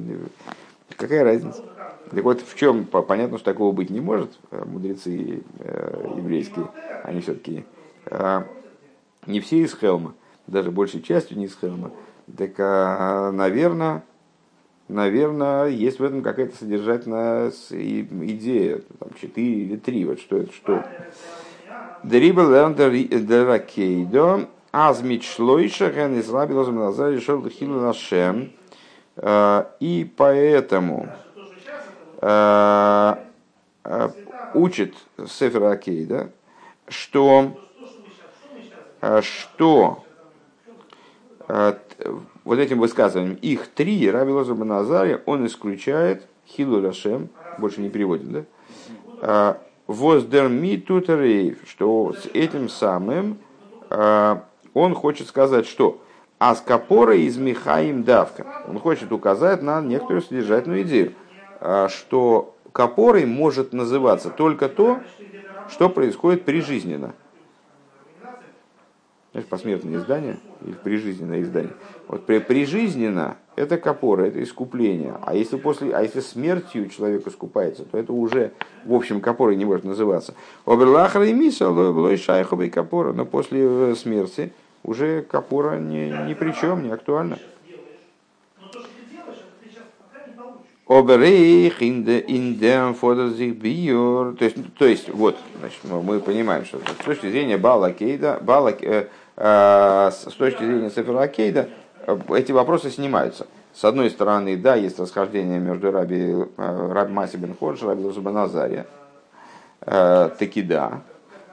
Какая 0.98 1.24
разница? 1.24 1.64
Так 2.12 2.24
вот, 2.24 2.42
в 2.42 2.56
чем 2.56 2.86
понятно, 2.86 3.38
что 3.38 3.46
такого 3.46 3.72
быть 3.72 3.90
не 3.90 4.02
может, 4.02 4.38
э, 4.52 4.64
мудрецы 4.66 5.42
э, 5.60 6.14
еврейские, 6.18 6.68
они 7.04 7.22
все-таки 7.22 7.66
не 9.26 9.40
все 9.40 9.62
из 9.62 9.74
Хелма, 9.76 10.14
даже 10.48 10.72
большей 10.72 11.02
частью 11.02 11.38
не 11.38 11.46
из 11.46 11.58
Хелма, 11.60 11.92
так, 12.38 12.52
а, 12.60 13.32
наверное, 13.32 14.04
наверное, 14.88 15.68
есть 15.68 16.00
в 16.00 16.04
этом 16.04 16.22
какая-то 16.22 16.56
содержательная 16.58 17.52
идея, 17.70 18.82
там, 19.00 19.10
4 19.20 19.48
или 19.48 19.76
3, 19.78 20.06
вот 20.06 20.20
что 20.20 20.38
это, 20.38 20.54
что. 20.54 20.86
Дрибл 22.04 22.50
деракейдо, 23.26 24.50
азмит 24.74 25.24
шлойша, 25.24 25.90
ген 25.92 26.20
из 26.20 26.28
лабилозом 26.28 26.76
назар 26.76 27.12
решил 27.12 27.48
хилу 27.48 27.80
нашем, 27.80 28.52
и 29.80 30.12
поэтому 30.18 31.10
учит 34.54 34.96
Сефер 35.26 35.64
Акейда, 35.64 36.32
что 36.88 37.58
что 39.22 40.04
вот 41.48 42.60
этим 42.60 42.80
высказыванием. 42.80 43.38
Их 43.42 43.68
три, 43.68 44.10
Раби 44.10 44.32
Лоза 44.32 44.56
Назария, 44.56 45.22
он 45.26 45.46
исключает 45.46 46.28
Хилу 46.48 46.82
Рашем, 46.82 47.30
больше 47.58 47.82
не 47.82 47.90
переводит, 47.90 48.32
да? 48.32 48.44
А, 49.22 49.58
Воздерми 49.88 50.78
тутерейв, 50.78 51.60
что 51.68 52.14
с 52.14 52.26
этим 52.34 52.70
самым 52.70 53.38
он 54.74 54.96
хочет 54.96 55.28
сказать, 55.28 55.66
что 55.66 56.02
Аскапора 56.40 57.16
из 57.16 57.38
Михаим 57.38 58.04
Давка. 58.04 58.46
Он 58.68 58.80
хочет 58.80 59.12
указать 59.12 59.62
на 59.62 59.82
некоторую 59.82 60.22
содержательную 60.22 60.82
идею, 60.82 61.14
что 61.88 62.56
капорой 62.72 63.26
может 63.26 63.72
называться 63.72 64.30
только 64.30 64.68
то, 64.68 65.00
что 65.70 65.90
происходит 65.90 66.44
прижизненно 66.44 67.14
знаешь, 69.34 69.48
посмертное 69.48 69.96
издание 69.96 70.38
или 70.64 70.74
прижизненное 70.74 71.42
издание. 71.42 71.74
Вот 72.08 72.26
при, 72.26 72.38
прижизненно 72.38 73.38
это 73.56 73.78
капора, 73.78 74.26
это 74.26 74.42
искупление. 74.44 75.16
А 75.26 75.34
если, 75.34 75.58
после, 75.58 75.94
а 75.94 76.04
если 76.04 76.20
смертью 76.20 76.88
человек 76.90 77.28
искупается, 77.28 77.84
то 77.84 77.98
это 77.98 78.14
уже, 78.14 78.54
в 78.86 78.94
общем, 78.94 79.22
капорой 79.22 79.56
не 79.56 79.66
может 79.66 79.86
называться. 79.86 80.36
Оберлахра 80.66 81.26
и 81.26 81.34
миса, 81.34 81.70
лой 81.70 82.18
шайховый 82.18 82.70
капора, 82.70 83.12
но 83.12 83.26
после 83.26 83.62
э, 83.64 83.96
смерти 83.96 84.54
уже 84.84 85.22
капора 85.22 85.78
ни, 85.78 86.28
ни 86.28 86.34
при 86.34 86.52
чем, 86.52 86.84
не 86.84 86.92
актуально. 86.92 87.38
Оберейх 90.86 91.82
индем 91.82 92.94
фодозих 92.94 93.56
биор. 93.56 94.36
То 94.36 94.46
есть, 94.46 94.58
то 94.76 94.86
есть, 94.86 95.10
вот, 95.10 95.38
значит, 95.60 95.80
мы 95.86 96.20
понимаем, 96.20 96.66
что 96.66 96.80
с 96.80 97.06
точки 97.06 97.30
зрения 97.30 97.58
Бала 97.58 97.92
Кейда, 97.92 98.40
Бала, 98.42 98.70
э, 98.82 99.08
э, 99.38 100.12
с 100.12 100.34
точки 100.34 100.64
зрения 100.64 100.92
Сефера 100.92 101.28
Э, 102.06 102.18
эти 102.36 102.52
вопросы 102.52 102.90
снимаются. 102.90 103.48
С 103.74 103.84
одной 103.86 104.10
стороны, 104.10 104.58
да, 104.58 104.76
есть 104.76 105.00
расхождение 105.00 105.60
между 105.60 105.92
Раби, 105.92 106.36
э, 106.58 106.92
Раби 106.92 107.14
Маси 107.14 107.38
бен 107.38 107.56
Ходж 107.56 107.82
и 107.82 107.88
Раби 107.88 108.04
Лузаба 108.04 108.32
Назария. 108.32 108.86
Э, 109.82 110.30
таки 110.38 110.62
да. 110.62 111.02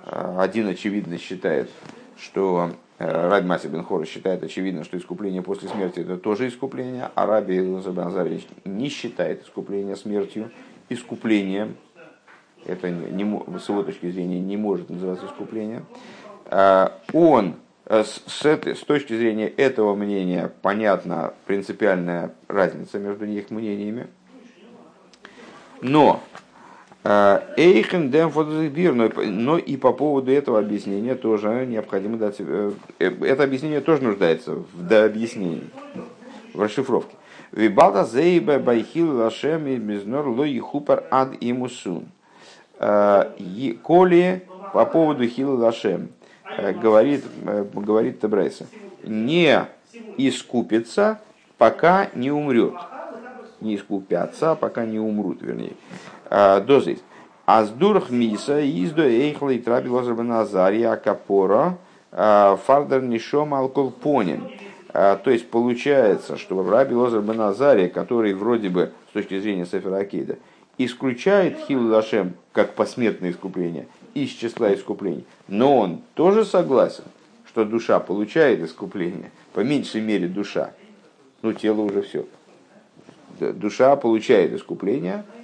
Один 0.04 0.66
очевидно 0.68 1.18
считает, 1.18 1.70
что 2.16 2.70
Раби 3.00 3.46
Маси 3.46 3.66
бен 3.66 3.84
считает 4.04 4.42
очевидно, 4.42 4.84
что 4.84 4.98
искупление 4.98 5.42
после 5.42 5.68
смерти 5.68 6.00
это 6.00 6.18
тоже 6.18 6.48
искупление, 6.48 7.10
а 7.14 7.26
Раби 7.26 7.60
Назария 7.60 8.40
не 8.64 8.88
считает 8.88 9.44
искупление 9.44 9.96
смертью 9.96 10.50
искуплением. 10.88 11.76
Это 12.66 12.90
не, 12.90 13.24
с 13.58 13.68
его 13.68 13.82
точки 13.82 14.10
зрения 14.10 14.38
не 14.38 14.56
может 14.56 14.90
называться 14.90 15.26
искуплением. 15.26 15.86
Он 17.12 17.56
Э, 17.92 18.04
с, 18.04 18.46
этой, 18.46 18.76
с 18.76 18.84
точки 18.84 19.16
зрения 19.16 19.48
этого 19.48 19.96
мнения 19.96 20.52
понятна 20.62 21.34
принципиальная 21.46 22.32
разница 22.46 23.00
между 23.00 23.24
их 23.24 23.50
мнениями. 23.50 24.06
Но 25.80 26.22
э, 26.29 26.29
Эйхен 27.02 28.10
дем 28.10 28.30
фотозибир, 28.30 28.92
но 28.92 29.56
и 29.56 29.76
по 29.76 29.92
поводу 29.92 30.30
этого 30.30 30.58
объяснения 30.58 31.14
тоже 31.14 31.64
необходимо 31.66 32.18
дать... 32.18 32.36
Э, 32.38 32.72
это 32.98 33.42
объяснение 33.42 33.80
тоже 33.80 34.02
нуждается 34.02 34.54
в 34.54 34.86
дообъяснении, 34.86 35.70
в 36.52 36.60
расшифровке. 36.60 37.16
Вибалда 37.52 38.04
зейба 38.04 38.58
байхил 38.58 39.16
лашем 39.16 39.66
и 39.66 39.76
мизнор 39.76 40.28
лой 40.28 40.58
хупар 40.58 41.04
ад 41.10 41.30
имусун. 41.40 42.04
Коли 42.78 44.42
по 44.72 44.86
поводу 44.86 45.26
хил 45.26 45.56
лашем 45.56 46.10
Э, 46.56 46.72
говорит, 46.72 47.24
э, 47.46 47.64
говорит 47.72 48.20
Табрайса, 48.20 48.66
не 49.04 49.64
искупится, 50.16 51.20
пока 51.58 52.08
не 52.14 52.30
умрет. 52.30 52.74
Не 53.60 53.76
искупятся, 53.76 54.54
пока 54.54 54.86
не 54.86 54.98
умрут, 54.98 55.42
вернее. 55.42 55.74
А, 56.30 56.60
до 56.60 56.80
здесь. 56.80 57.00
Аздурх 57.44 58.10
миса 58.10 58.60
издо 58.64 59.02
эйхла 59.02 59.50
и 59.50 59.58
трабила 59.58 60.02
назария 60.22 60.96
капора 60.96 61.76
а, 62.12 62.56
фардер 62.64 63.02
нишом 63.02 63.52
алколпонин. 63.52 64.50
А, 64.94 65.16
то 65.16 65.30
есть 65.30 65.50
получается, 65.50 66.38
что 66.38 66.66
Раби 66.66 66.94
Лозер 66.94 67.20
Назария, 67.22 67.88
который 67.88 68.32
вроде 68.32 68.70
бы 68.70 68.92
с 69.10 69.12
точки 69.12 69.38
зрения 69.38 69.66
Сефера 69.66 69.98
Акейда 69.98 70.38
исключает 70.78 71.58
Хил 71.66 71.86
Лашем 71.88 72.32
как 72.52 72.72
посмертное 72.74 73.32
искупление– 73.32 73.86
из 74.14 74.30
числа 74.30 74.74
искуплений. 74.74 75.24
Но 75.48 75.78
он 75.78 76.02
тоже 76.14 76.44
согласен, 76.44 77.04
что 77.46 77.64
душа 77.64 78.00
получает 78.00 78.60
искупление, 78.60 79.30
по 79.52 79.60
меньшей 79.60 80.00
мере 80.00 80.28
душа. 80.28 80.72
Ну, 81.42 81.52
тело 81.52 81.82
уже 81.82 82.02
все. 82.02 82.26
Душа 83.38 83.96
получает 83.96 84.52
искупление 84.52 85.24
э, 85.24 85.39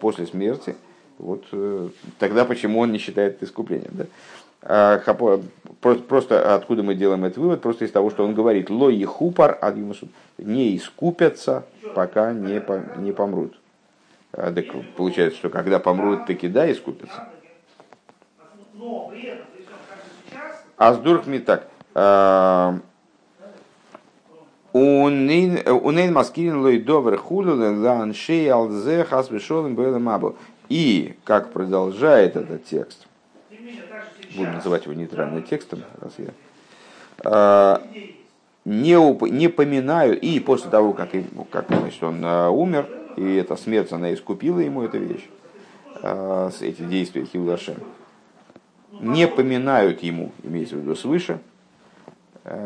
после 0.00 0.26
смерти. 0.26 0.76
Вот 1.18 1.44
э, 1.52 1.88
тогда 2.18 2.44
почему 2.44 2.80
он 2.80 2.92
не 2.92 2.98
считает 2.98 3.36
это 3.36 3.44
искуплением? 3.44 3.92
Да? 3.92 4.06
А, 4.66 4.98
просто 5.80 6.54
откуда 6.54 6.82
мы 6.82 6.94
делаем 6.94 7.24
этот 7.24 7.38
вывод? 7.38 7.60
Просто 7.60 7.84
из 7.84 7.92
того, 7.92 8.10
что 8.10 8.24
он 8.24 8.34
говорит, 8.34 8.70
ло 8.70 8.88
и 8.88 9.04
хупар 9.04 9.58
не 10.38 10.76
искупятся, 10.76 11.64
пока 11.94 12.32
не, 12.32 12.62
не 12.98 13.12
помрут. 13.12 13.54
А, 14.32 14.52
так 14.52 14.64
получается, 14.96 15.38
что 15.38 15.50
когда 15.50 15.78
помрут, 15.78 16.26
таки 16.26 16.48
да, 16.48 16.70
искупятся. 16.70 17.28
Аздурх 20.76 21.26
ми 21.26 21.38
так. 21.38 21.68
А, 21.94 22.78
Унейн 24.74 26.12
маскирин 26.12 26.60
лой 26.60 26.80
добр 26.80 27.16
хулю 27.16 27.54
лан 27.54 28.12
шей 28.12 28.50
алзе 28.50 29.04
хас 29.04 29.30
вешолым 29.30 30.02
мабу. 30.02 30.34
И, 30.68 31.14
как 31.22 31.52
продолжает 31.52 32.34
этот 32.34 32.64
текст, 32.64 33.06
буду 34.34 34.50
называть 34.50 34.86
его 34.86 34.94
нейтральным 34.94 35.44
текстом, 35.44 35.84
раз 36.00 36.12
я, 36.18 36.30
а, 37.22 37.82
не, 38.64 38.96
уп, 38.96 39.22
не 39.22 39.48
поминаю, 39.48 40.18
и 40.18 40.40
после 40.40 40.70
того, 40.70 40.92
как, 40.92 41.10
как 41.50 41.68
значит, 41.68 42.02
он 42.02 42.20
а, 42.24 42.48
умер, 42.48 42.88
и 43.16 43.34
эта 43.34 43.56
смерть, 43.56 43.92
она 43.92 44.12
искупила 44.12 44.58
ему 44.58 44.82
эту 44.82 44.98
вещь, 44.98 45.28
эти 46.60 46.82
действия 46.82 47.26
Хилдашем, 47.26 47.76
не 49.00 49.28
поминают 49.28 50.02
ему, 50.02 50.32
имеется 50.42 50.74
в 50.74 50.80
виду 50.80 50.96
свыше, 50.96 51.38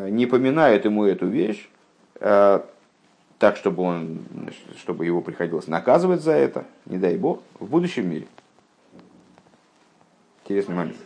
не 0.09 0.25
поминают 0.27 0.87
ему 0.87 1.05
эту 1.05 1.27
вещь, 1.27 1.69
так, 2.19 3.57
чтобы, 3.57 3.83
он, 3.83 4.21
чтобы 4.77 5.07
его 5.07 5.21
приходилось 5.21 5.69
наказывать 5.69 6.23
за 6.23 6.33
это, 6.33 6.65
не 6.87 6.99
дай 6.99 7.17
бог, 7.17 7.41
в 7.61 7.67
будущем 7.67 8.11
мире. 8.11 8.27
Интересный 10.45 10.75
момент. 10.75 10.97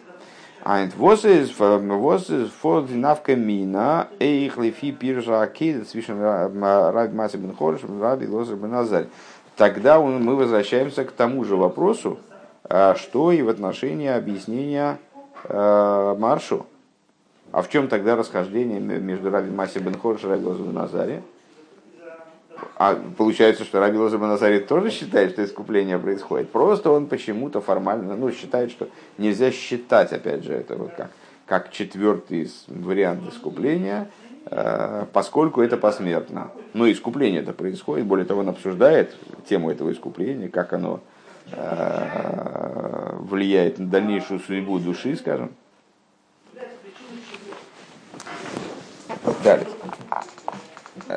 Айнт 0.64 0.94
is 0.94 1.50
for 1.50 2.86
the 2.86 2.94
nafka 2.94 3.34
mina 3.34 4.08
эйх 4.20 4.56
лифи 4.58 4.92
пиржа 4.92 5.42
акейда 5.42 5.84
свишен 5.84 6.22
раби 6.22 7.14
маси 7.14 7.36
бен 7.36 7.52
хорш 7.54 7.80
раби 8.00 8.28
лозер 8.28 8.54
бен 8.54 8.72
азарь. 8.74 9.08
Тогда 9.56 9.98
мы 10.00 10.36
возвращаемся 10.36 11.04
к 11.04 11.10
тому 11.10 11.44
же 11.44 11.56
вопросу, 11.56 12.20
э, 12.68 12.94
что 12.96 13.32
и 13.32 13.42
в 13.42 13.48
отношении 13.48 14.06
объяснения 14.06 14.98
Э, 15.44 16.14
маршу. 16.18 16.66
А 17.52 17.62
в 17.62 17.68
чем 17.68 17.88
тогда 17.88 18.16
расхождение 18.16 18.80
между 18.80 19.30
Раби 19.30 19.50
Маси 19.50 19.78
бен 19.78 19.98
Хорш 19.98 20.24
и 20.24 20.26
Раби 20.26 20.44
Лозом 20.44 20.72
Назаре? 20.72 21.22
А 22.76 22.98
получается, 23.16 23.64
что 23.64 23.80
Раби 23.80 23.98
Лоза 23.98 24.18
Назари 24.18 24.58
тоже 24.58 24.90
считает, 24.90 25.32
что 25.32 25.44
искупление 25.44 25.98
происходит. 25.98 26.50
Просто 26.50 26.90
он 26.90 27.06
почему-то 27.06 27.60
формально 27.60 28.16
ну, 28.16 28.32
считает, 28.32 28.70
что 28.70 28.88
нельзя 29.18 29.50
считать, 29.50 30.12
опять 30.12 30.44
же, 30.44 30.52
это 30.54 30.76
вот 30.76 30.92
как, 30.96 31.10
как 31.46 31.70
четвертый 31.70 32.50
вариант 32.68 33.28
искупления, 33.32 34.10
э, 34.46 35.04
поскольку 35.12 35.60
это 35.60 35.76
посмертно. 35.76 36.50
Но 36.72 36.90
искупление 36.90 37.42
это 37.42 37.52
происходит, 37.52 38.06
более 38.06 38.24
того, 38.24 38.40
он 38.40 38.48
обсуждает 38.48 39.14
тему 39.48 39.70
этого 39.70 39.92
искупления, 39.92 40.48
как 40.48 40.72
оно 40.72 41.00
Э, 41.50 43.16
влияет 43.18 43.78
на 43.78 43.86
дальнейшую 43.86 44.40
судьбу 44.40 44.78
души, 44.78 45.16
скажем. 45.16 45.52
Далее. 49.42 49.66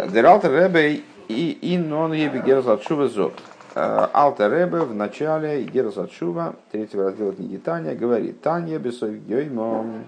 Дералтер 0.09 0.51
Ребе 0.51 1.01
и 1.27 1.57
инон 1.61 2.13
ебе 2.13 2.41
герзатшува 2.41 3.07
зот. 3.07 3.33
Э, 3.75 4.07
Алтер 4.13 4.51
Ребе 4.51 4.79
в 4.79 4.95
начале 4.95 5.63
герзатшува 5.63 6.55
третьего 6.71 7.05
раздела 7.05 7.33
книги 7.33 7.57
Таня 7.57 7.93
говорит, 7.93 8.41
Таня 8.41 8.79
бесов 8.79 9.11
геймом. 9.11 10.05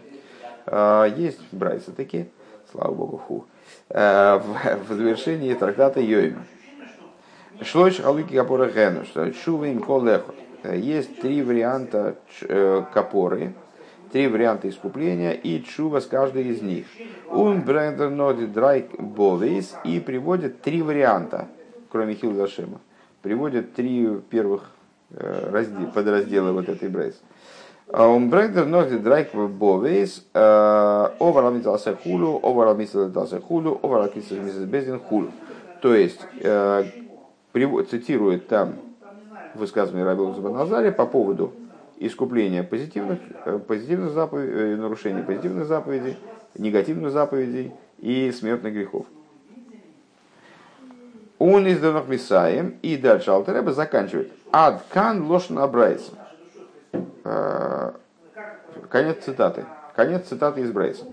Э, 0.65 1.07
есть 1.15 1.39
брайсы 1.51 1.91
такие, 1.91 2.29
слава 2.71 2.91
богу, 2.91 3.21
фу. 3.27 3.45
В 3.89 4.87
завершении 4.89 5.53
трактата 5.53 5.99
Йойма. 5.99 6.43
Шлойш 7.61 7.99
халуки 7.99 8.35
капора 8.35 8.69
гену, 8.69 9.03
что 9.05 9.31
шувим 9.33 9.81
колехот. 9.81 10.35
Есть 10.63 11.21
три 11.21 11.41
варианта 11.43 12.15
э, 12.41 12.83
капоры, 12.93 13.53
три 14.11 14.27
варианта 14.27 14.69
искупления 14.69 15.31
и 15.31 15.63
чува 15.63 15.99
с 15.99 16.05
каждой 16.05 16.47
из 16.47 16.61
них. 16.61 16.85
Он 17.29 17.61
брендер 17.61 18.09
ноди 18.09 18.45
драйк 18.45 18.99
бовейс 18.99 19.75
и 19.83 19.99
приводит 19.99 20.61
три 20.61 20.81
варианта, 20.81 21.47
кроме 21.91 22.13
Хилдашема. 22.15 22.79
Приводит 23.21 23.73
три 23.73 24.07
первых 24.29 24.71
э, 25.11 25.49
раздел, 25.51 25.87
подраздела 25.91 26.51
вот 26.51 26.69
этой 26.69 26.89
брейс. 26.89 27.21
Он 27.89 28.29
брендер 28.29 28.65
ноди 28.65 28.97
драйк 28.97 29.33
бовейс 29.33 30.25
овералмитался 30.33 31.95
хулу, 31.95 32.39
овералмитался 32.43 33.39
хулу, 33.39 33.79
овералмитался 33.81 34.65
бездин 34.65 34.99
хулу. 34.99 35.31
То 35.81 35.93
есть 35.93 36.19
э, 36.41 36.83
цитирует 37.89 38.47
там 38.47 38.75
высказывание 39.55 40.05
Рабила 40.05 40.33
Забаназария 40.33 40.91
по 40.91 41.05
поводу 41.05 41.53
искупления 41.99 42.63
позитивных, 42.63 43.19
э, 43.45 43.59
позитивных 43.59 44.11
заповедей, 44.11 44.53
э, 44.53 44.75
нарушения 44.75 45.23
позитивных 45.23 45.65
заповедей, 45.65 46.17
негативных 46.57 47.11
заповедей 47.11 47.73
и 47.99 48.31
смертных 48.31 48.73
грехов. 48.73 49.05
Он 51.39 51.67
из 51.67 51.79
Данах 51.79 52.07
Мисаем, 52.07 52.77
и 52.81 52.97
дальше 52.97 53.31
Алтереба 53.31 53.71
заканчивает. 53.71 54.31
Ад 54.51 54.83
кан 54.89 55.27
лошен 55.27 55.59
абрайс. 55.59 56.11
Конец 58.89 59.23
цитаты. 59.23 59.65
Конец 59.95 60.27
цитаты 60.27 60.61
из 60.61 60.71
Брайса. 60.71 61.05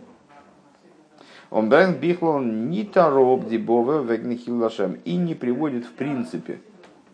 Он 1.50 1.68
брен 1.68 1.94
бихлал 1.94 2.40
ни 2.40 2.82
тароб 2.82 3.46
дибова 3.48 4.02
вегнихил 4.02 4.58
лашем. 4.58 4.98
И 5.04 5.16
не 5.16 5.34
приводит 5.34 5.84
в 5.84 5.92
принципе 5.92 6.60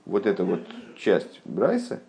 вот 0.04 0.26
эту 0.26 0.44
вот 0.44 0.60
часть 0.96 1.40
Брайса 1.44 2.00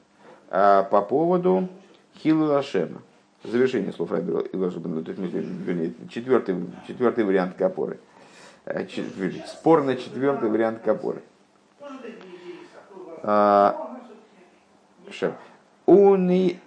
по 0.51 1.01
поводу 1.07 1.69
хилу 2.17 2.45
лашема. 2.45 3.01
Завершение 3.43 3.91
слов 3.91 4.11
Раби 4.11 4.31
вернее, 4.53 5.93
четвертый, 6.09 6.55
четвертый 6.87 7.23
вариант 7.23 7.55
капоры. 7.55 7.99
Э, 8.65 8.85
спорно 9.47 9.95
четвертый 9.95 10.49
вариант 10.49 10.81
капоры. 10.81 11.23
А, 13.23 13.97
Шем. 15.09 15.33
Уни 15.87 16.59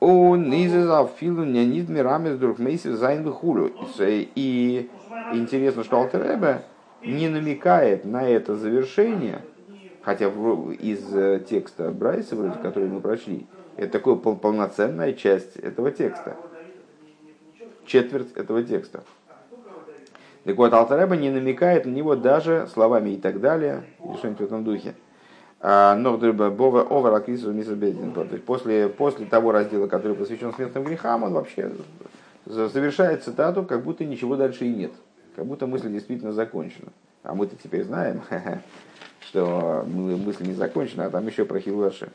он 0.00 0.54
изазал 0.54 1.08
филу 1.08 1.44
нянит 1.44 1.88
мирами 1.88 2.30
вдруг 2.30 2.58
мейсив 2.58 2.94
зайн 2.96 3.30
хулю. 3.32 3.72
И 3.98 4.88
интересно, 5.32 5.82
что 5.82 5.98
Алтеребе 5.98 6.62
не 7.02 7.28
намекает 7.28 8.04
на 8.04 8.28
это 8.28 8.54
завершение, 8.54 9.40
хотя 10.08 10.28
из 10.28 11.14
э, 11.14 11.44
текста 11.46 11.90
Брайса, 11.90 12.34
который 12.62 12.88
мы 12.88 12.98
прочли, 13.02 13.46
это 13.76 13.98
такая 13.98 14.14
полноценная 14.14 15.12
часть 15.12 15.56
этого 15.56 15.90
текста. 15.90 16.34
Четверть 17.84 18.32
этого 18.32 18.62
текста. 18.62 19.02
Так 20.44 20.56
вот, 20.56 20.72
Алтареба 20.72 21.14
не 21.14 21.28
намекает 21.28 21.84
на 21.84 21.90
него 21.90 22.16
даже 22.16 22.68
словами 22.72 23.10
и 23.10 23.16
так 23.18 23.42
далее, 23.42 23.82
или 24.02 24.16
что-нибудь 24.16 24.40
в 24.40 24.44
этом 24.44 24.64
духе. 24.64 24.94
А, 25.60 25.94
Нордреба 25.94 26.48
Бова 26.48 26.86
Овер 26.88 27.12
Акрису 27.12 27.52
Мисабедин. 27.52 28.12
То 28.12 28.22
есть 28.22 28.44
после, 28.46 28.88
после 28.88 29.26
того 29.26 29.52
раздела, 29.52 29.88
который 29.88 30.16
посвящен 30.16 30.54
смертным 30.54 30.84
грехам, 30.84 31.24
он 31.24 31.34
вообще 31.34 31.70
завершает 32.46 33.24
цитату, 33.24 33.62
как 33.62 33.84
будто 33.84 34.06
ничего 34.06 34.36
дальше 34.36 34.64
и 34.64 34.74
нет. 34.74 34.92
Как 35.38 35.46
будто 35.46 35.68
мысль 35.68 35.92
действительно 35.92 36.32
закончена. 36.32 36.88
А 37.22 37.32
мы-то 37.32 37.54
теперь 37.62 37.84
знаем, 37.84 38.22
что 39.20 39.84
мысль 39.86 40.48
не 40.48 40.54
закончена, 40.54 41.04
а 41.04 41.10
там 41.10 41.24
еще 41.28 41.44
про 41.44 41.60
Хилаши. 41.60 42.10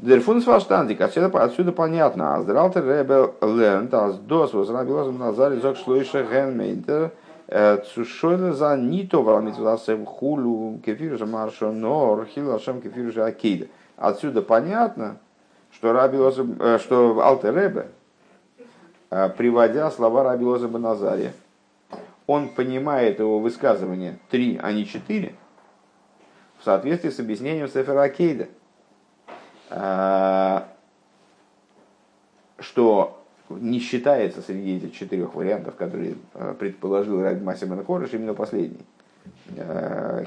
Дерфун 0.00 0.42
сваштандик, 0.42 1.00
отсюда, 1.00 1.28
отсюда 1.44 1.70
понятно. 1.70 2.34
Аздралтер 2.34 2.84
ребел 2.84 3.36
лернт, 3.40 3.94
аз 3.94 4.18
дос 4.18 4.52
возрабилозм 4.52 5.16
назари 5.16 5.60
зок 5.60 5.76
шлойша 5.76 6.24
генмейнтер, 6.24 7.12
Цушойна 7.94 8.52
за 8.52 8.76
нито 8.76 9.22
валамитвасем 9.22 10.06
хулу 10.06 10.80
кефир 10.84 11.18
же 11.18 11.26
маршо 11.26 11.70
нор 11.70 12.26
хилашем 12.26 12.80
кефир 12.80 13.12
же 13.12 13.22
акида. 13.22 13.68
Отсюда 13.96 14.42
понятно, 14.42 15.18
что, 15.70 15.92
Раби 15.92 16.18
э, 16.18 16.78
что 16.82 17.20
Алтеребе, 17.20 17.80
э, 17.80 17.84
приводя 19.08 19.90
слова 19.90 20.22
Раби 20.24 20.44
Лозеба 20.44 20.78
Назария, 20.78 21.32
он 22.26 22.48
понимает 22.48 23.18
его 23.20 23.38
высказывание 23.38 24.18
три, 24.30 24.58
а 24.60 24.72
не 24.72 24.84
четыре, 24.86 25.34
в 26.58 26.64
соответствии 26.64 27.10
с 27.10 27.20
объяснением 27.20 27.68
Сефера 27.68 28.02
Акейда, 28.02 28.48
э, 29.70 30.60
что 32.58 33.22
не 33.48 33.78
считается 33.78 34.42
среди 34.42 34.78
этих 34.78 34.92
четырех 34.92 35.34
вариантов, 35.34 35.76
которые 35.76 36.16
э, 36.34 36.54
предположил 36.58 37.22
Раби 37.22 37.44
Масиман 37.44 37.84
Корыш, 37.84 38.12
именно 38.12 38.34
последний. 38.34 38.84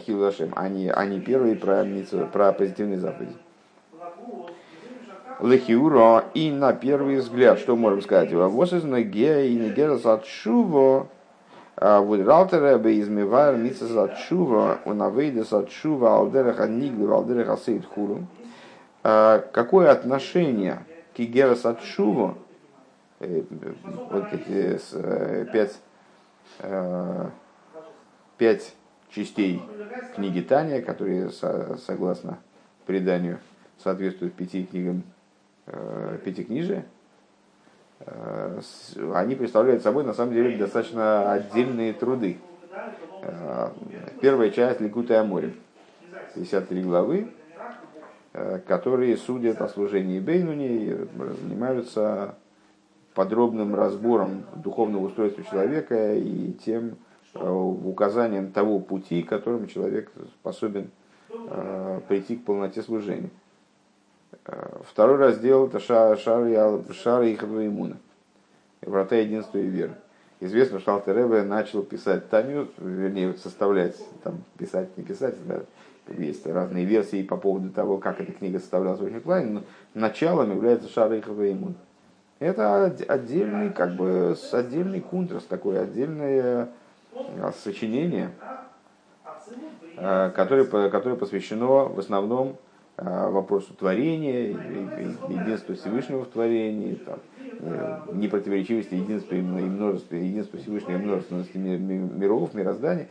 Хилашем, 0.06 0.52
а 0.56 0.68
не, 0.68 0.90
а 0.90 1.06
не 1.06 1.22
первый 1.22 1.56
про, 1.56 1.86
про 2.32 2.52
позитивные 2.52 3.00
заповеди. 3.00 3.36
Лехиура, 5.40 6.26
и 6.34 6.52
на 6.52 6.74
первый 6.74 7.18
взгляд, 7.18 7.60
что 7.60 7.76
можем 7.76 8.02
сказать? 8.02 8.34
Вот 8.34 8.74
из 8.74 8.84
ноге 8.84 9.50
и 9.50 9.56
негерас 9.56 10.06
от 10.06 10.26
шуво, 10.26 11.08
а 11.78 12.02
митсас 12.02 13.96
от 13.96 14.18
шува, 14.18 14.80
он 14.86 15.02
авейдес 15.02 15.54
от 15.54 15.72
шува, 15.72 16.18
алдереха 16.18 16.68
нигли, 16.68 17.06
алдереха 17.06 17.58
сейд 17.58 17.86
хуру. 17.86 18.26
А 19.04 19.40
какое 19.54 19.92
отношение 19.92 20.80
к 21.16 21.22
Игерас 21.22 21.66
от 21.66 21.82
шува 21.82 22.36
Э, 23.20 23.44
вот 24.10 24.32
эти 24.32 24.80
э, 24.94 25.46
пять, 25.52 25.78
э, 26.60 27.30
пять 28.38 28.74
частей 29.10 29.62
книги 30.16 30.40
Таня, 30.40 30.82
которые, 30.82 31.30
согласно 31.30 32.40
преданию, 32.86 33.40
соответствуют 33.84 34.36
пяти 34.36 34.66
книгам 34.66 35.04
пятикнижия, 36.24 36.86
они 39.14 39.36
представляют 39.36 39.84
собой 39.84 40.04
на 40.04 40.14
самом 40.14 40.34
деле 40.34 40.58
достаточно 40.58 41.32
отдельные 41.32 41.94
труды. 41.94 42.38
Первая 44.22 44.50
часть 44.52 44.80
Ликута 44.80 45.20
Аморим, 45.20 45.56
53 46.36 46.82
главы, 46.82 47.28
которые 48.68 49.18
судят 49.18 49.62
о 49.62 49.68
служении 49.68 50.20
Бейнуни 50.20 51.08
занимаются 51.42 52.36
подробным 53.20 53.76
разбором 53.76 54.46
духовного 54.56 55.08
устройства 55.08 55.44
человека 55.44 56.16
и 56.16 56.54
тем 56.54 56.96
э, 57.34 57.50
указанием 57.50 58.52
того 58.52 58.80
пути, 58.80 59.24
которым 59.24 59.68
человек 59.68 60.10
способен 60.40 60.92
э, 61.30 62.00
прийти 62.08 62.38
к 62.38 62.46
полноте 62.46 62.82
служения. 62.82 63.30
Э, 64.52 64.82
второй 64.84 65.18
раздел 65.18 65.68
это 65.68 65.80
шар, 65.80 66.18
шар, 66.18 66.48
шар 66.94 67.24
и 67.24 67.36
иммуна. 67.36 67.98
Врата 68.82 69.16
единства 69.16 69.58
и 69.58 69.68
веры. 69.68 69.94
Известно, 70.40 70.80
что 70.80 70.94
Алтеребе 70.94 71.44
начал 71.44 71.84
писать 71.84 72.30
Таню, 72.30 72.70
вернее, 72.78 73.34
составлять, 73.34 73.98
там, 74.24 74.44
писать, 74.58 74.98
не 74.98 75.04
писать, 75.04 75.36
да, 75.46 75.62
есть 76.18 76.48
разные 76.48 76.86
версии 76.86 77.24
по 77.24 77.36
поводу 77.36 77.70
того, 77.70 77.98
как 77.98 78.22
эта 78.22 78.32
книга 78.32 78.60
составлялась 78.60 79.00
в 79.00 79.20
плане, 79.20 79.52
но 79.52 79.64
началом 79.94 80.52
является 80.52 80.90
Шар 80.90 81.12
и 81.14 81.20
Иммуна. 81.20 81.76
Это 82.40 82.86
отдельный, 82.86 83.70
как 83.70 83.96
бы, 83.96 84.36
отдельный 84.54 85.02
кунтрас, 85.02 85.44
такое 85.44 85.82
отдельное 85.82 86.70
а, 87.14 87.52
сочинение, 87.52 88.32
а, 89.98 90.30
которое, 90.30 90.64
которое 90.90 91.18
посвящено 91.18 91.90
в 91.90 92.00
основном 92.00 92.58
вопросу 93.02 93.74
творения, 93.74 94.48
единству 95.30 95.76
Всевышнего 95.76 96.26
в 96.26 96.28
творении, 96.28 96.96
там, 96.96 97.20
э, 97.60 98.00
непротиворечивости 98.14 98.96
единства 98.96 99.36
и 99.36 99.42
множества, 99.42 100.16
единства 100.16 100.60
Всевышнего 100.60 100.98
и 100.98 101.02
множественности 101.02 101.58
миров, 101.58 102.54
мироздания. 102.54 103.08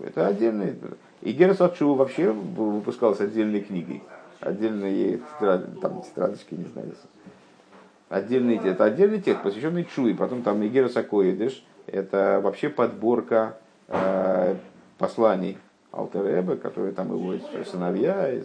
Это 0.00 0.26
отдельный. 0.26 0.74
И 1.22 1.32
Герас 1.32 1.60
вообще 1.60 2.32
выпускалась 2.32 3.20
отдельной 3.20 3.60
книгой. 3.60 4.02
Отдельные 4.40 5.20
там, 5.40 6.02
тетрадочки, 6.02 6.54
не 6.54 6.64
знаю, 6.64 6.92
отдельный, 8.08 8.56
это 8.56 8.84
отдельный 8.84 9.20
текст, 9.20 9.42
посвященный 9.42 9.84
Чуи, 9.84 10.12
потом 10.12 10.42
там 10.42 10.60
Мегера 10.60 10.88
Сакоидыш, 10.88 11.64
это 11.86 12.40
вообще 12.42 12.68
подборка 12.68 13.58
э, 13.88 14.56
посланий 14.98 15.58
Алтеребе, 15.92 16.56
которые 16.56 16.92
там 16.92 17.12
его 17.12 17.34
сыновья 17.64 18.28
э, 18.28 18.44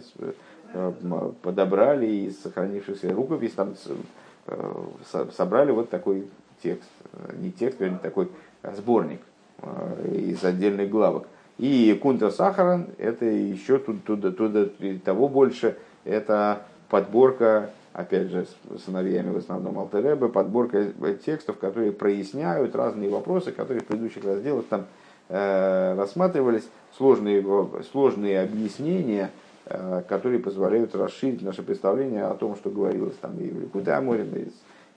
подобрали 1.42 2.06
из 2.06 2.40
сохранившихся 2.42 3.12
рукопись, 3.12 3.52
там 3.52 3.74
э, 4.46 4.84
собрали 5.36 5.72
вот 5.72 5.90
такой 5.90 6.28
текст, 6.62 6.88
не 7.38 7.50
текст, 7.50 7.80
вернее, 7.80 7.98
такой 7.98 8.28
сборник 8.76 9.20
э, 9.62 10.14
из 10.14 10.44
отдельных 10.44 10.90
главок. 10.90 11.26
И 11.58 11.98
Кунта 12.00 12.30
Сахаран, 12.30 12.86
это 12.98 13.24
еще 13.24 13.78
тут, 13.78 14.04
туда, 14.04 14.30
туда, 14.30 14.66
того 15.04 15.28
больше, 15.28 15.76
это 16.04 16.62
подборка 16.88 17.70
опять 17.92 18.28
же, 18.28 18.46
с 18.46 18.84
сыновьями 18.84 19.30
в 19.30 19.38
основном 19.38 19.78
Алтеребе, 19.78 20.28
подборка 20.28 20.92
текстов, 21.24 21.58
которые 21.58 21.92
проясняют 21.92 22.74
разные 22.74 23.10
вопросы, 23.10 23.52
которые 23.52 23.82
в 23.82 23.86
предыдущих 23.86 24.24
разделах 24.24 24.64
там 24.66 24.86
э, 25.28 25.94
рассматривались, 25.96 26.68
сложные, 26.96 27.44
сложные 27.90 28.40
объяснения, 28.42 29.24
э, 29.24 29.39
которые 29.64 30.40
позволяют 30.40 30.94
расширить 30.94 31.42
наше 31.42 31.62
представление 31.62 32.24
о 32.24 32.34
том, 32.34 32.56
что 32.56 32.70
говорилось 32.70 33.16
там 33.16 33.38
и 33.38 33.50
в 33.50 33.60
Ликуте 33.60 33.92
Аморе, 33.92 34.24
и 34.24 34.48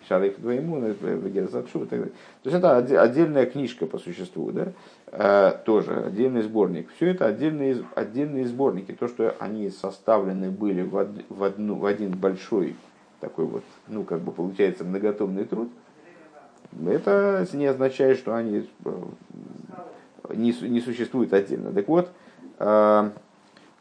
Шарейх 0.07 0.39
Двоему, 0.39 0.79
в 0.79 1.29
Герзатшу 1.29 1.83
и 1.83 1.87
так 1.87 1.99
далее. 1.99 2.13
То 2.43 2.49
есть 2.49 2.57
это 2.57 2.77
отдельная 3.01 3.45
книжка 3.45 3.85
по 3.85 3.97
существу, 3.97 4.51
да? 4.51 4.73
Э, 5.07 5.53
тоже 5.65 6.05
отдельный 6.05 6.41
сборник. 6.41 6.89
Все 6.95 7.07
это 7.07 7.25
отдельные, 7.25 7.83
отдельные 7.95 8.45
сборники. 8.45 8.91
То, 8.91 9.07
что 9.07 9.35
они 9.39 9.69
составлены 9.69 10.49
были 10.49 10.81
в, 10.81 11.07
в, 11.29 11.43
одну, 11.43 11.75
в 11.75 11.85
один 11.85 12.11
большой 12.11 12.75
такой 13.19 13.45
вот, 13.45 13.63
ну, 13.87 14.03
как 14.03 14.19
бы 14.19 14.31
получается 14.31 14.83
многотомный 14.83 15.45
труд, 15.45 15.69
это 16.85 17.47
не 17.53 17.67
означает, 17.67 18.17
что 18.17 18.35
они 18.35 18.67
не, 20.33 20.51
не 20.67 20.81
существует 20.81 21.33
отдельно. 21.33 21.71
Так 21.71 21.87
вот, 21.87 22.09
э, 22.59 23.09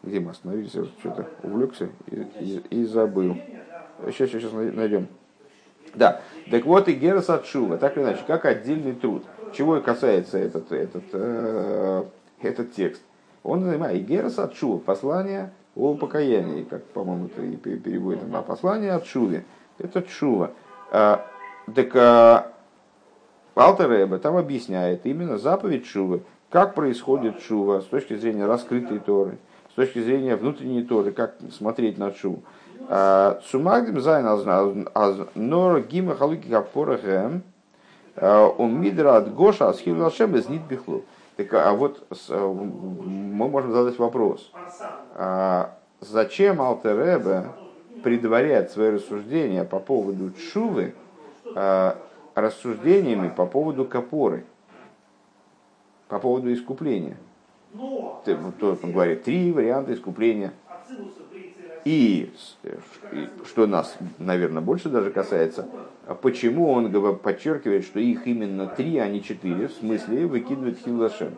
где 0.02 0.20
мы 0.20 0.30
остановились, 0.30 0.74
я 0.74 0.84
что-то 0.84 1.28
увлекся 1.42 1.88
и, 2.10 2.26
и, 2.40 2.62
и 2.70 2.84
забыл. 2.84 3.36
Сейчас, 4.06 4.30
сейчас, 4.30 4.42
сейчас 4.42 4.52
найдем. 4.52 5.08
Да, 5.94 6.20
так 6.50 6.64
вот 6.64 6.88
и 6.88 6.94
Герас 6.94 7.28
от 7.28 7.46
Шува, 7.46 7.76
так 7.76 7.96
или 7.96 8.04
иначе, 8.04 8.22
как 8.26 8.44
отдельный 8.44 8.94
труд. 8.94 9.24
Чего 9.52 9.76
и 9.76 9.82
касается 9.82 10.38
этот, 10.38 10.72
этот, 10.72 11.04
э, 11.12 12.04
этот 12.40 12.72
текст. 12.72 13.02
Он 13.42 13.62
занимает 13.62 14.06
Герас 14.06 14.38
от 14.38 14.54
Шува, 14.54 14.78
послание 14.78 15.52
о 15.76 15.94
покаянии, 15.94 16.64
как, 16.64 16.84
по-моему, 16.84 17.26
это 17.26 17.42
и 17.42 17.56
переводит 17.56 18.28
на 18.28 18.42
послание 18.42 18.92
от 18.92 19.06
Шуве. 19.06 19.44
Это 19.78 20.06
Шува. 20.08 20.52
А, 20.90 21.26
так 21.74 21.94
а, 21.94 22.52
Алтер 23.54 24.18
там 24.18 24.36
объясняет 24.36 25.04
именно 25.04 25.38
заповедь 25.38 25.86
Шувы, 25.86 26.22
как 26.50 26.74
происходит 26.74 27.40
Шува 27.40 27.80
с 27.80 27.84
точки 27.84 28.16
зрения 28.16 28.46
раскрытой 28.46 28.98
Торы, 28.98 29.38
с 29.72 29.74
точки 29.74 30.00
зрения 30.00 30.36
внутренней 30.36 30.82
Торы, 30.82 31.12
как 31.12 31.34
смотреть 31.50 31.96
на. 31.96 32.12
А, 32.88 33.40
Сумагдим 33.46 34.00
зайн 34.00 34.86
аз 34.94 35.16
нор 35.34 35.80
гима 35.80 36.14
халуки 36.14 36.48
капорахэм 36.48 37.42
умидра 38.16 39.16
от 39.16 39.34
гоша 39.34 39.70
асхил 39.70 39.98
лашем 40.00 40.36
из 40.36 40.48
нит 40.48 40.62
бихлу. 40.68 41.04
Так, 41.36 41.54
а 41.54 41.72
вот 41.72 42.06
мы 42.28 43.48
можем 43.48 43.72
задать 43.72 43.98
вопрос. 43.98 44.52
Зачем 46.00 46.60
Алтеребе 46.60 47.46
предваряет 48.04 48.70
свои 48.72 48.90
рассуждения 48.90 49.64
по 49.64 49.78
поводу 49.78 50.32
Чувы 50.32 50.94
рассуждениями 52.34 53.28
по 53.28 53.46
поводу 53.46 53.86
капоры, 53.86 54.44
по 56.08 56.18
поводу 56.18 56.52
искупления? 56.52 57.16
То, 57.74 58.78
он 58.82 58.92
говорит, 58.92 59.24
три 59.24 59.50
варианта 59.50 59.94
искупления. 59.94 60.52
И, 61.84 62.32
что 63.44 63.66
нас, 63.66 63.96
наверное, 64.18 64.62
больше 64.62 64.88
даже 64.88 65.10
касается, 65.10 65.68
почему 66.20 66.70
он 66.70 66.92
подчеркивает, 67.18 67.84
что 67.84 67.98
их 67.98 68.26
именно 68.26 68.66
три, 68.66 68.98
а 68.98 69.08
не 69.08 69.22
четыре, 69.22 69.68
в 69.68 69.72
смысле 69.72 70.26
выкидывает 70.26 70.78
Хилашем. 70.78 71.36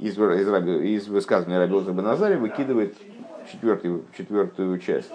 Из, 0.00 0.16
из, 0.16 0.48
из 0.48 1.08
высказывания 1.08 1.58
Раби 1.58 1.92
Баназари 1.92 2.36
выкидывает 2.36 2.96
четвертую, 3.52 4.04
четвертую 4.16 4.78
часть 4.78 5.12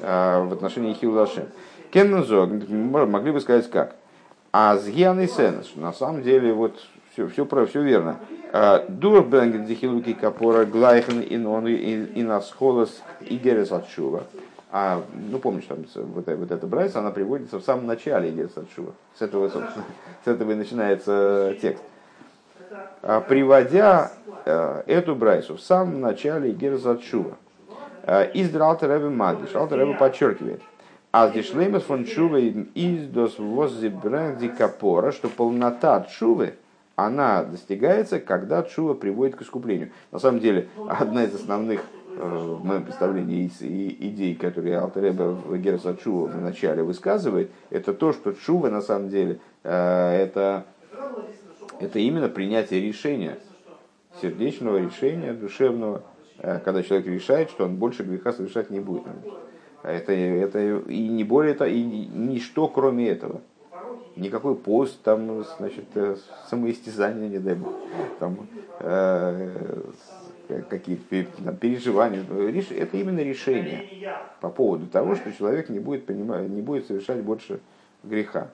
а, 0.00 0.44
в 0.44 0.52
отношении 0.52 0.94
Хилашем. 0.94 1.46
Кеннезог, 1.90 2.50
могли 2.68 3.32
бы 3.32 3.40
сказать 3.40 3.70
как? 3.70 3.96
А 4.52 4.76
с 4.76 4.86
и 4.88 4.92
Сенес, 4.92 5.72
на 5.76 5.92
самом 5.92 6.22
деле, 6.22 6.52
вот 6.52 6.80
все, 7.14 7.28
все, 7.28 7.46
про, 7.46 7.64
все 7.64 7.82
верно. 7.82 8.18
А, 8.52 8.84
Дур 8.88 9.24
бенген 9.24 9.66
дихилуки 9.66 10.14
капора 10.14 10.64
глайхен 10.64 11.20
и 11.20 12.22
нас 12.22 12.50
холос 12.50 13.02
и 13.20 13.36
герес 13.36 13.70
отшува. 13.70 14.24
А, 14.72 15.00
ну, 15.30 15.38
помнишь, 15.38 15.66
там 15.68 15.84
вот, 15.94 16.26
вот 16.26 16.50
эта 16.50 16.66
брайса, 16.66 16.98
она 16.98 17.12
приводится 17.12 17.60
в 17.60 17.62
самом 17.62 17.86
начале 17.86 18.32
герес 18.32 18.56
отшува. 18.56 18.92
С 19.16 19.22
этого, 19.22 19.48
собственно, 19.48 19.84
с 20.24 20.28
этого 20.28 20.50
и 20.50 20.54
начинается 20.56 21.56
текст. 21.62 21.84
А, 23.02 23.20
приводя 23.20 24.10
а, 24.44 24.82
эту 24.86 25.14
брайсу 25.14 25.56
в 25.56 25.60
самом 25.60 26.00
начале 26.00 26.50
герес 26.50 26.84
отшува. 26.84 27.36
Из 28.34 28.50
Дралта 28.50 28.86
Рэбе 28.86 29.08
Мадиш. 29.08 29.54
Алтер 29.54 29.78
Рэбе 29.78 29.94
подчеркивает. 29.94 30.60
А 31.10 31.28
здесь 31.28 31.54
леймас 31.54 31.84
фон 31.84 32.04
чувы 32.04 32.48
из 32.74 33.06
дос 33.06 33.38
воззи 33.38 33.86
бренди 33.86 34.48
капора, 34.48 35.12
что 35.12 35.28
полнота 35.28 36.06
чувы, 36.10 36.54
она 36.96 37.42
достигается, 37.44 38.20
когда 38.20 38.62
чува 38.62 38.94
приводит 38.94 39.36
к 39.36 39.42
искуплению. 39.42 39.90
На 40.12 40.18
самом 40.18 40.40
деле, 40.40 40.68
одна 40.88 41.24
из 41.24 41.34
основных 41.34 41.80
э, 42.16 42.22
в 42.22 42.64
моем 42.64 42.84
представлении 42.84 43.46
идей, 43.48 44.34
которые 44.36 44.78
Алтереба 44.78 45.32
в 45.32 45.56
Гераса 45.58 45.96
Чува 45.96 46.28
в 46.28 46.40
начале 46.40 46.82
высказывает, 46.82 47.50
это 47.70 47.94
то, 47.94 48.12
что 48.12 48.32
Чува 48.32 48.70
на 48.70 48.80
самом 48.80 49.08
деле 49.08 49.40
э, 49.64 49.70
это, 49.70 50.66
это 51.80 51.98
именно 51.98 52.28
принятие 52.28 52.80
решения, 52.80 53.38
сердечного 54.22 54.78
решения, 54.78 55.32
душевного, 55.32 56.02
э, 56.38 56.60
когда 56.64 56.82
человек 56.84 57.08
решает, 57.08 57.50
что 57.50 57.64
он 57.64 57.76
больше 57.76 58.04
греха 58.04 58.32
совершать 58.32 58.70
не 58.70 58.78
будет. 58.78 59.02
Это, 59.82 60.12
это 60.12 60.78
и 60.88 61.08
не 61.08 61.24
более 61.24 61.52
это, 61.52 61.66
и 61.66 61.82
ничто 61.82 62.68
кроме 62.68 63.08
этого 63.08 63.42
никакой 64.16 64.54
пост, 64.54 65.00
там, 65.02 65.44
значит, 65.58 65.86
э, 65.94 66.16
самоистязание, 66.48 67.28
не 67.28 67.38
дай 67.38 67.54
бог, 67.54 67.74
там, 68.18 68.46
э, 68.80 69.82
какие-то 70.68 71.26
там, 71.44 71.56
переживания. 71.56 72.22
Это 72.22 72.96
именно 72.96 73.20
решение 73.20 74.18
по 74.40 74.50
поводу 74.50 74.86
того, 74.86 75.14
что 75.14 75.32
человек 75.32 75.68
не 75.68 75.78
будет, 75.78 76.06
понимать, 76.06 76.48
не 76.48 76.62
будет 76.62 76.86
совершать 76.86 77.22
больше 77.22 77.60
греха. 78.02 78.48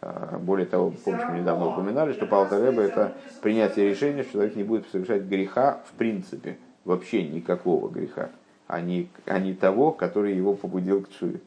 А, 0.00 0.38
более 0.38 0.66
того, 0.66 0.92
помнишь, 1.04 1.22
мы 1.28 1.38
недавно 1.38 1.68
упоминали, 1.68 2.12
что 2.12 2.26
Палтареба 2.26 2.82
это 2.82 3.14
принятие 3.40 3.88
решения, 3.88 4.22
что 4.22 4.32
человек 4.32 4.56
не 4.56 4.64
будет 4.64 4.88
совершать 4.88 5.22
греха 5.22 5.80
в 5.86 5.92
принципе, 5.92 6.58
вообще 6.84 7.22
никакого 7.22 7.88
греха, 7.88 8.30
а 8.66 8.80
не, 8.80 9.08
а 9.26 9.38
не 9.38 9.54
того, 9.54 9.92
который 9.92 10.34
его 10.34 10.54
побудил 10.54 11.02
к 11.02 11.10
чуе. 11.10 11.40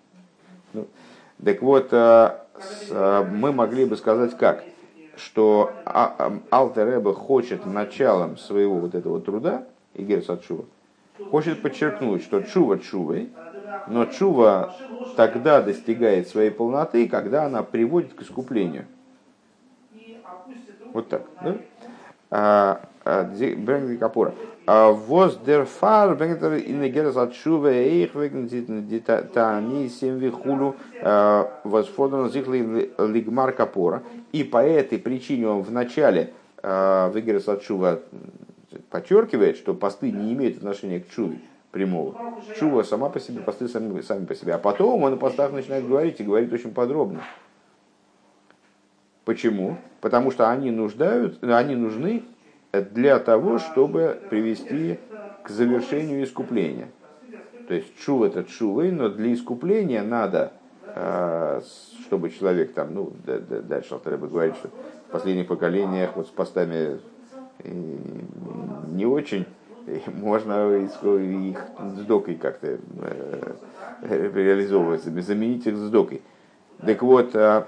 Ну, 0.74 0.88
так 1.44 1.62
вот, 1.62 1.90
а, 1.92 2.46
а, 2.92 3.24
мы 3.24 3.52
могли 3.52 3.86
бы 3.86 3.98
сказать 3.98 4.38
как? 4.38 4.66
Что 5.16 5.82
а, 5.86 6.40
Алтереба 6.50 7.14
хочет 7.14 7.66
началом 7.66 8.38
своего 8.38 8.80
вот 8.80 8.96
этого 8.96 9.22
труда, 9.22 9.66
Игер 9.94 10.24
Сачува, 10.24 10.66
хочет 11.30 11.62
подчеркнуть, 11.62 12.24
что 12.24 12.42
чува 12.42 12.80
чувой, 12.80 13.30
но 13.88 14.06
чува 14.06 14.74
тогда 15.16 15.62
достигает 15.62 16.28
своей 16.28 16.52
полноты, 16.52 17.08
когда 17.08 17.46
она 17.46 17.64
приводит 17.64 18.14
к 18.14 18.22
искуплению. 18.22 18.86
Вот 20.94 21.10
так. 21.10 21.26
Да? 21.40 22.80
Капура. 23.06 24.34
Воз 24.66 25.38
дер 25.46 25.66
фар 25.66 26.16
бенгтер 26.16 26.54
der 26.54 26.90
Geras 26.90 27.16
от 27.16 27.36
Шува 27.36 27.70
wegen 27.70 28.48
die 28.48 29.00
Tani 29.00 29.90
сем 29.90 30.18
вихулу 30.18 30.76
восфодерно 31.64 32.30
зихли 32.30 32.90
лигмар 32.98 33.52
Капора. 33.52 34.02
И 34.32 34.44
по 34.44 34.58
этой 34.58 34.98
причине 34.98 35.48
он 35.48 35.62
в 35.62 35.72
начале 35.72 36.34
в 36.64 37.14
Герас 37.16 37.48
от 37.48 37.62
Шува 37.62 38.00
подчеркивает, 38.90 39.58
что 39.58 39.76
посты 39.76 40.12
не 40.12 40.34
имеют 40.34 40.58
отношения 40.58 41.00
к 41.00 41.08
Чуве 41.10 41.40
прямого. 41.72 42.16
Чува 42.58 42.82
сама 42.82 43.10
по 43.10 43.20
себе, 43.20 43.42
посты 43.42 43.68
сами, 43.68 44.02
сами 44.02 44.26
по 44.26 44.34
себе. 44.34 44.56
А 44.56 44.58
потом 44.58 45.04
он 45.04 45.14
о 45.14 45.18
постах 45.18 45.52
начинает 45.52 45.88
говорить 45.88 46.20
и 46.20 46.24
говорит 46.24 46.52
очень 46.52 46.74
подробно. 46.74 47.22
Почему? 49.26 49.78
Потому 50.02 50.32
что 50.32 50.50
они 50.50 50.72
нуждают, 50.72 51.44
они 51.44 51.76
нужны 51.76 52.24
для 52.82 53.20
того, 53.20 53.60
чтобы 53.60 54.20
привести 54.30 55.00
к 55.44 55.50
завершению 55.50 56.24
искупления. 56.24 56.88
То 57.68 57.74
есть 57.74 57.98
чув 58.00 58.24
это 58.24 58.44
чувы, 58.44 58.92
но 58.92 59.10
для 59.10 59.34
искупления 59.34 60.04
надо, 60.04 60.54
а, 60.96 61.62
чтобы 62.06 62.30
человек 62.30 62.74
там, 62.74 62.94
ну, 62.94 63.12
дальше 63.26 63.94
Алтареба 63.94 64.28
говорит, 64.28 64.56
что 64.56 64.70
в 65.10 65.12
последних 65.12 65.48
поколениях 65.48 66.12
вот 66.16 66.28
с 66.28 66.32
постами 66.32 67.00
не 67.64 69.06
очень, 69.06 69.46
можно 70.08 70.76
их 70.78 71.60
с 71.80 72.06
докой 72.06 72.36
как-то 72.36 72.80
э, 73.02 73.54
реализовывать, 74.02 75.04
заменить 75.04 75.68
их 75.68 75.78
с 75.78 75.90
докой. 75.90 76.22
Так 76.86 77.02
вот, 77.04 77.36
а, 77.36 77.68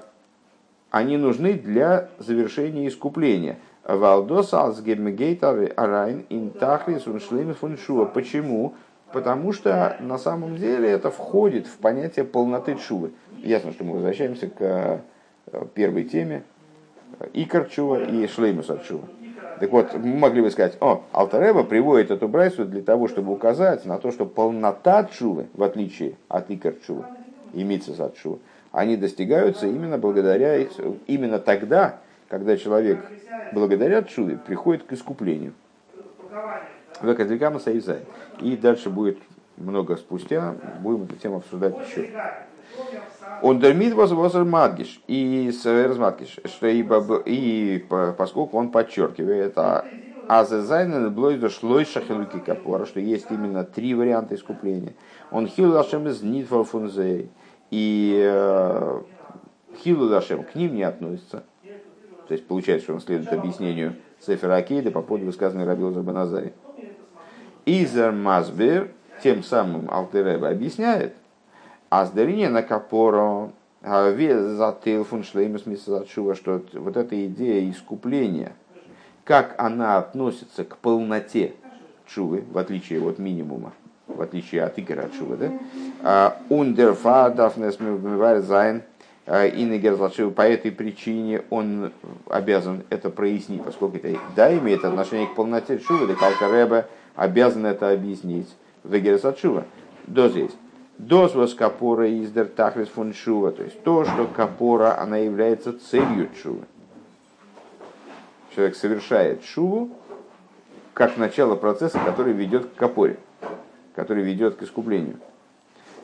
они 0.89 1.17
нужны 1.17 1.53
для 1.53 2.09
завершения 2.19 2.87
искупления. 2.87 3.59
Валдос 3.87 4.53
алсгемгейтар 4.53 5.71
арайн 5.77 6.25
интахлис 6.29 7.07
уншлим 7.07 7.53
фуншуа. 7.53 8.05
Почему? 8.05 8.73
Потому 9.13 9.53
что 9.53 9.95
на 10.01 10.17
самом 10.17 10.57
деле 10.57 10.89
это 10.89 11.09
входит 11.09 11.67
в 11.67 11.77
понятие 11.77 12.25
полноты 12.25 12.75
чувы. 12.75 13.11
Ясно, 13.37 13.71
что 13.71 13.85
мы 13.85 13.93
возвращаемся 13.93 14.47
к 14.47 14.57
э, 14.59 14.99
первой 15.73 16.03
теме 16.03 16.43
Икар 17.31 17.69
чува 17.69 18.03
и 18.03 18.27
Шлеймус 18.27 18.69
от 18.69 18.83
чува. 18.83 19.05
Так 19.61 19.71
вот, 19.71 19.93
мы 19.93 20.17
могли 20.17 20.41
бы 20.41 20.51
сказать, 20.51 20.77
о, 20.81 21.03
Алтареба 21.13 21.63
приводит 21.63 22.11
эту 22.11 22.27
брайсу 22.27 22.65
для 22.65 22.81
того, 22.81 23.07
чтобы 23.07 23.31
указать 23.31 23.85
на 23.85 23.97
то, 23.97 24.11
что 24.11 24.25
полнота 24.25 25.05
чувы, 25.05 25.47
в 25.53 25.63
отличие 25.63 26.15
от 26.27 26.51
Икар 26.51 26.75
чува 26.85 27.05
и 27.53 27.63
Митсис 27.63 28.01
от 28.01 28.17
чува, 28.17 28.39
они 28.73 28.97
достигаются 28.97 29.65
именно 29.65 29.97
благодаря, 29.97 30.57
именно 31.07 31.39
тогда, 31.39 31.99
когда 32.27 32.57
человек 32.57 32.99
благодаря 33.53 34.03
чуде 34.03 34.37
приходит 34.37 34.83
к 34.83 34.93
искуплению. 34.93 35.53
И 38.39 38.57
дальше 38.57 38.89
будет 38.89 39.17
много 39.57 39.97
спустя 39.97 40.55
будем 40.81 41.03
эту 41.03 41.15
тему 41.15 41.37
обсуждать 41.37 41.75
еще. 41.87 42.09
Он 43.41 43.59
дермит 43.59 43.93
возвозер 43.93 44.45
мадгиш 44.45 45.01
и 45.07 45.51
размадгиш, 45.63 46.39
что 46.45 46.67
и, 46.67 46.85
и 47.25 47.85
поскольку 48.17 48.57
он 48.57 48.71
подчеркивает, 48.71 49.57
а 49.57 49.85
Азезайнен 50.27 51.13
блойда 51.13 51.49
шлойша 51.49 52.01
хилуки 52.01 52.39
капора, 52.39 52.85
что 52.85 52.99
есть 52.99 53.27
именно 53.29 53.63
три 53.63 53.93
варианта 53.95 54.35
искупления. 54.35 54.93
Он 55.31 55.47
хилу 55.47 55.73
лашем 55.73 56.07
из 56.07 56.21
нитфал 56.21 56.65
фунзей. 56.65 57.29
И 57.71 58.21
э, 58.25 59.01
хилу 59.77 60.09
лашем 60.09 60.43
к 60.43 60.55
ним 60.55 60.75
не 60.75 60.83
относится. 60.83 61.43
То 62.27 62.33
есть 62.33 62.45
получается, 62.47 62.85
что 62.85 62.93
он 62.93 63.01
следует 63.01 63.31
объяснению 63.31 63.95
Сефера 64.19 64.55
Акейда 64.55 64.91
по 64.91 65.01
поводу 65.01 65.25
высказанной 65.25 65.65
Рабил 65.65 65.91
Забаназари. 65.91 66.53
Изер 67.65 68.11
Мазбер, 68.11 68.91
тем 69.23 69.43
самым 69.43 69.89
Алтереба 69.89 70.49
объясняет, 70.49 71.13
Аздерине 71.89 72.49
на 72.49 72.63
Капоро, 72.63 73.51
а 73.81 74.11
что 76.35 76.61
вот 76.73 76.97
эта 76.97 77.25
идея 77.25 77.69
искупления– 77.69 78.53
как 79.27 79.55
она 79.57 79.97
относится 79.97 80.63
к 80.63 80.77
полноте 80.77 81.53
чувы, 82.07 82.45
в 82.49 82.57
отличие 82.57 83.05
от 83.05 83.19
минимума, 83.19 83.73
в 84.07 84.21
отличие 84.21 84.63
от 84.63 84.77
игры 84.77 85.01
от 85.01 85.11
чувы, 85.11 85.35
да? 86.01 86.37
Ундерфадафнес 86.47 87.77
зайн 88.45 88.83
Иннегер 89.27 89.97
по 90.31 90.41
этой 90.41 90.71
причине 90.71 91.43
он 91.49 91.91
обязан 92.29 92.83
это 92.89 93.09
прояснить, 93.09 93.63
поскольку 93.63 93.97
это 93.97 94.17
да, 94.35 94.57
имеет 94.57 94.85
отношение 94.85 95.27
к 95.27 95.35
полноте 95.35 95.79
чувы, 95.79 96.07
да 96.07 96.15
Калкаребе 96.15 96.87
обязан 97.15 97.65
это 97.65 97.91
объяснить 97.91 98.47
в 98.83 98.95
Эгерес 98.97 99.25
от 99.25 99.37
чува. 99.37 99.65
До 100.05 100.29
здесь. 100.29 100.51
Доз 100.97 101.53
капора 101.53 102.07
из 102.09 102.31
дертахлис 102.31 102.87
фон 102.87 103.13
шува, 103.13 103.51
то 103.51 103.63
есть 103.63 103.83
то, 103.83 104.05
что 104.05 104.25
капора, 104.27 104.99
она 104.99 105.17
является 105.17 105.77
целью 105.77 106.29
чувы 106.41 106.63
человек 108.57 108.75
совершает 108.75 109.43
шуву 109.43 109.91
как 110.95 111.15
начало 111.17 111.55
процесса, 111.55 111.99
который 112.03 112.33
ведет 112.33 112.65
к 112.65 112.73
капоре, 112.73 113.17
который 113.95 114.23
ведет 114.23 114.55
к 114.55 114.63
искуплению. 114.63 115.19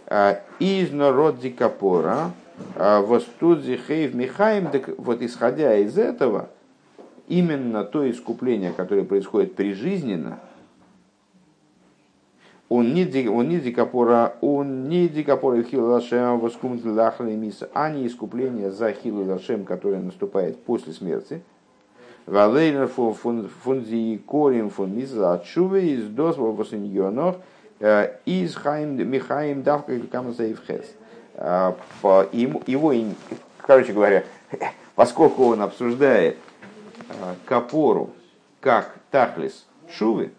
А, 0.06 0.40
из 0.60 0.92
народи 0.92 1.50
капора, 1.50 2.32
а, 2.76 3.02
востудзи 3.02 3.80
хейв 3.88 4.14
михаим, 4.14 4.70
вот 4.98 5.22
исходя 5.22 5.76
из 5.78 5.98
этого, 5.98 6.50
именно 7.28 7.84
то 7.84 8.10
искупление, 8.10 8.72
которое 8.72 9.04
происходит 9.04 9.56
прижизненно, 9.56 10.40
он 12.70 12.94
не, 12.94 13.28
он 13.28 13.50
не 13.50 13.60
дикапора, 13.60 14.36
он 14.42 14.90
не 14.90 15.08
дикапора 15.08 15.62
хилу 15.64 15.90
лашем, 15.90 16.40
воскумт 16.40 16.84
лахли 16.86 17.34
миса, 17.34 17.70
а 17.74 17.90
не 17.90 18.08
искупление 18.08 18.72
за 18.72 18.92
хилу 18.94 19.26
лашем, 19.26 19.66
которое 19.66 20.02
наступает 20.02 20.64
после 20.64 20.94
смерти– 20.94 21.42
Валейнер 22.26 22.88
фунзи 22.88 24.18
корим 24.26 24.70
фун 24.70 24.96
миза 24.96 25.34
отшувы 25.34 25.88
из 25.88 26.08
досва 26.08 26.54
восеньонов 26.54 27.36
э, 27.80 28.16
из 28.26 28.56
хаим 28.56 28.96
михаим 29.10 29.62
давка 29.62 30.00
камазаевхес. 30.00 30.96
Э, 31.36 31.74
его, 32.32 32.94
короче 33.58 33.94
говоря, 33.94 34.24
поскольку 34.96 35.46
он 35.46 35.62
обсуждает 35.62 36.38
э, 37.10 37.36
капору 37.46 38.12
как 38.60 38.96
тахлис 39.12 39.66
шувы, 39.90 40.32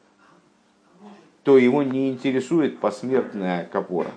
то 1.42 1.58
его 1.58 1.82
не 1.82 2.10
интересует 2.10 2.78
посмертная 2.80 3.66
капора, 3.66 4.10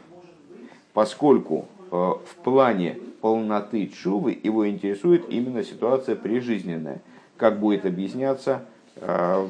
поскольку 0.94 1.68
в 1.90 2.36
плане 2.44 2.98
полноты 3.22 3.88
чувы 3.88 4.38
его 4.42 4.70
интересует 4.70 5.30
именно 5.30 5.64
ситуация 5.64 6.16
прижизненная– 6.16 7.02
как 7.38 7.60
будет 7.60 7.86
объясняться 7.86 8.66
а, 8.98 9.48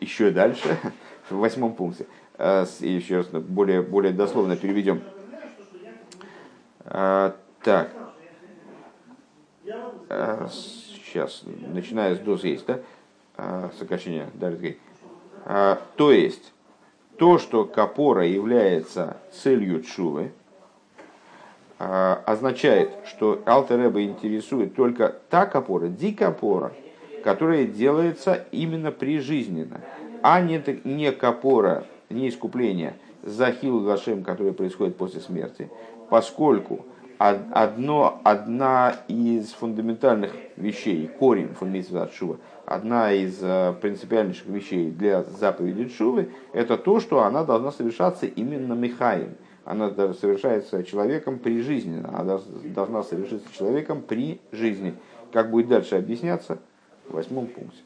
еще 0.00 0.30
дальше, 0.30 0.78
в 1.30 1.36
восьмом 1.36 1.74
пункте. 1.74 2.06
А, 2.36 2.64
еще 2.80 3.18
раз 3.18 3.26
более, 3.28 3.82
более 3.82 4.12
дословно 4.12 4.56
переведем. 4.56 5.02
А, 6.90 7.36
так. 7.62 7.90
Сейчас, 10.50 11.42
начиная 11.44 12.14
с 12.14 12.18
доз 12.18 12.44
есть, 12.44 12.66
да? 12.66 13.70
Сокращение, 13.78 14.28
Дарит 14.34 14.78
То 15.96 16.12
есть, 16.12 16.52
то, 17.18 17.38
что 17.38 17.64
капора 17.64 18.26
является 18.26 19.18
целью 19.32 19.82
чувы, 19.82 20.32
а, 21.78 22.22
означает, 22.26 22.90
что 23.06 23.42
Алтереба 23.44 24.02
интересует 24.02 24.74
только 24.74 25.14
та 25.30 25.46
капора, 25.46 25.88
дикапора, 25.88 26.72
которая 27.22 27.66
делается 27.66 28.46
именно 28.50 28.90
прижизненно, 28.90 29.80
а 30.22 30.40
не, 30.40 30.62
не 30.84 31.12
капора, 31.12 31.84
не 32.08 32.28
искупление 32.28 32.96
за 33.22 33.52
хилу 33.52 33.84
Гашем, 33.84 34.24
которое 34.24 34.52
происходит 34.52 34.96
после 34.96 35.20
смерти, 35.20 35.70
поскольку 36.08 36.86
одно, 37.18 38.20
одна 38.24 38.94
из 39.08 39.50
фундаментальных 39.52 40.32
вещей, 40.56 41.08
корень 41.08 41.54
фундаментального 41.54 42.10
шува, 42.12 42.36
одна 42.64 43.12
из 43.12 43.38
э, 43.42 43.74
принципиальнейших 43.80 44.46
вещей 44.46 44.90
для 44.90 45.22
заповеди 45.24 45.88
шувы, 45.88 46.30
это 46.52 46.76
то, 46.76 47.00
что 47.00 47.24
она 47.24 47.44
должна 47.44 47.72
совершаться 47.72 48.26
именно 48.26 48.74
Михаем– 48.74 49.34
она 49.68 49.90
совершается 50.14 50.82
человеком 50.82 51.38
при 51.38 51.60
жизни, 51.60 52.02
она 52.02 52.40
должна 52.74 53.02
совершиться 53.02 53.52
человеком 53.52 54.00
при 54.00 54.40
жизни. 54.50 54.94
Как 55.30 55.50
будет 55.50 55.68
дальше 55.68 55.96
объясняться 55.96 56.58
в 57.06 57.12
восьмом 57.12 57.48
пункте. 57.48 57.82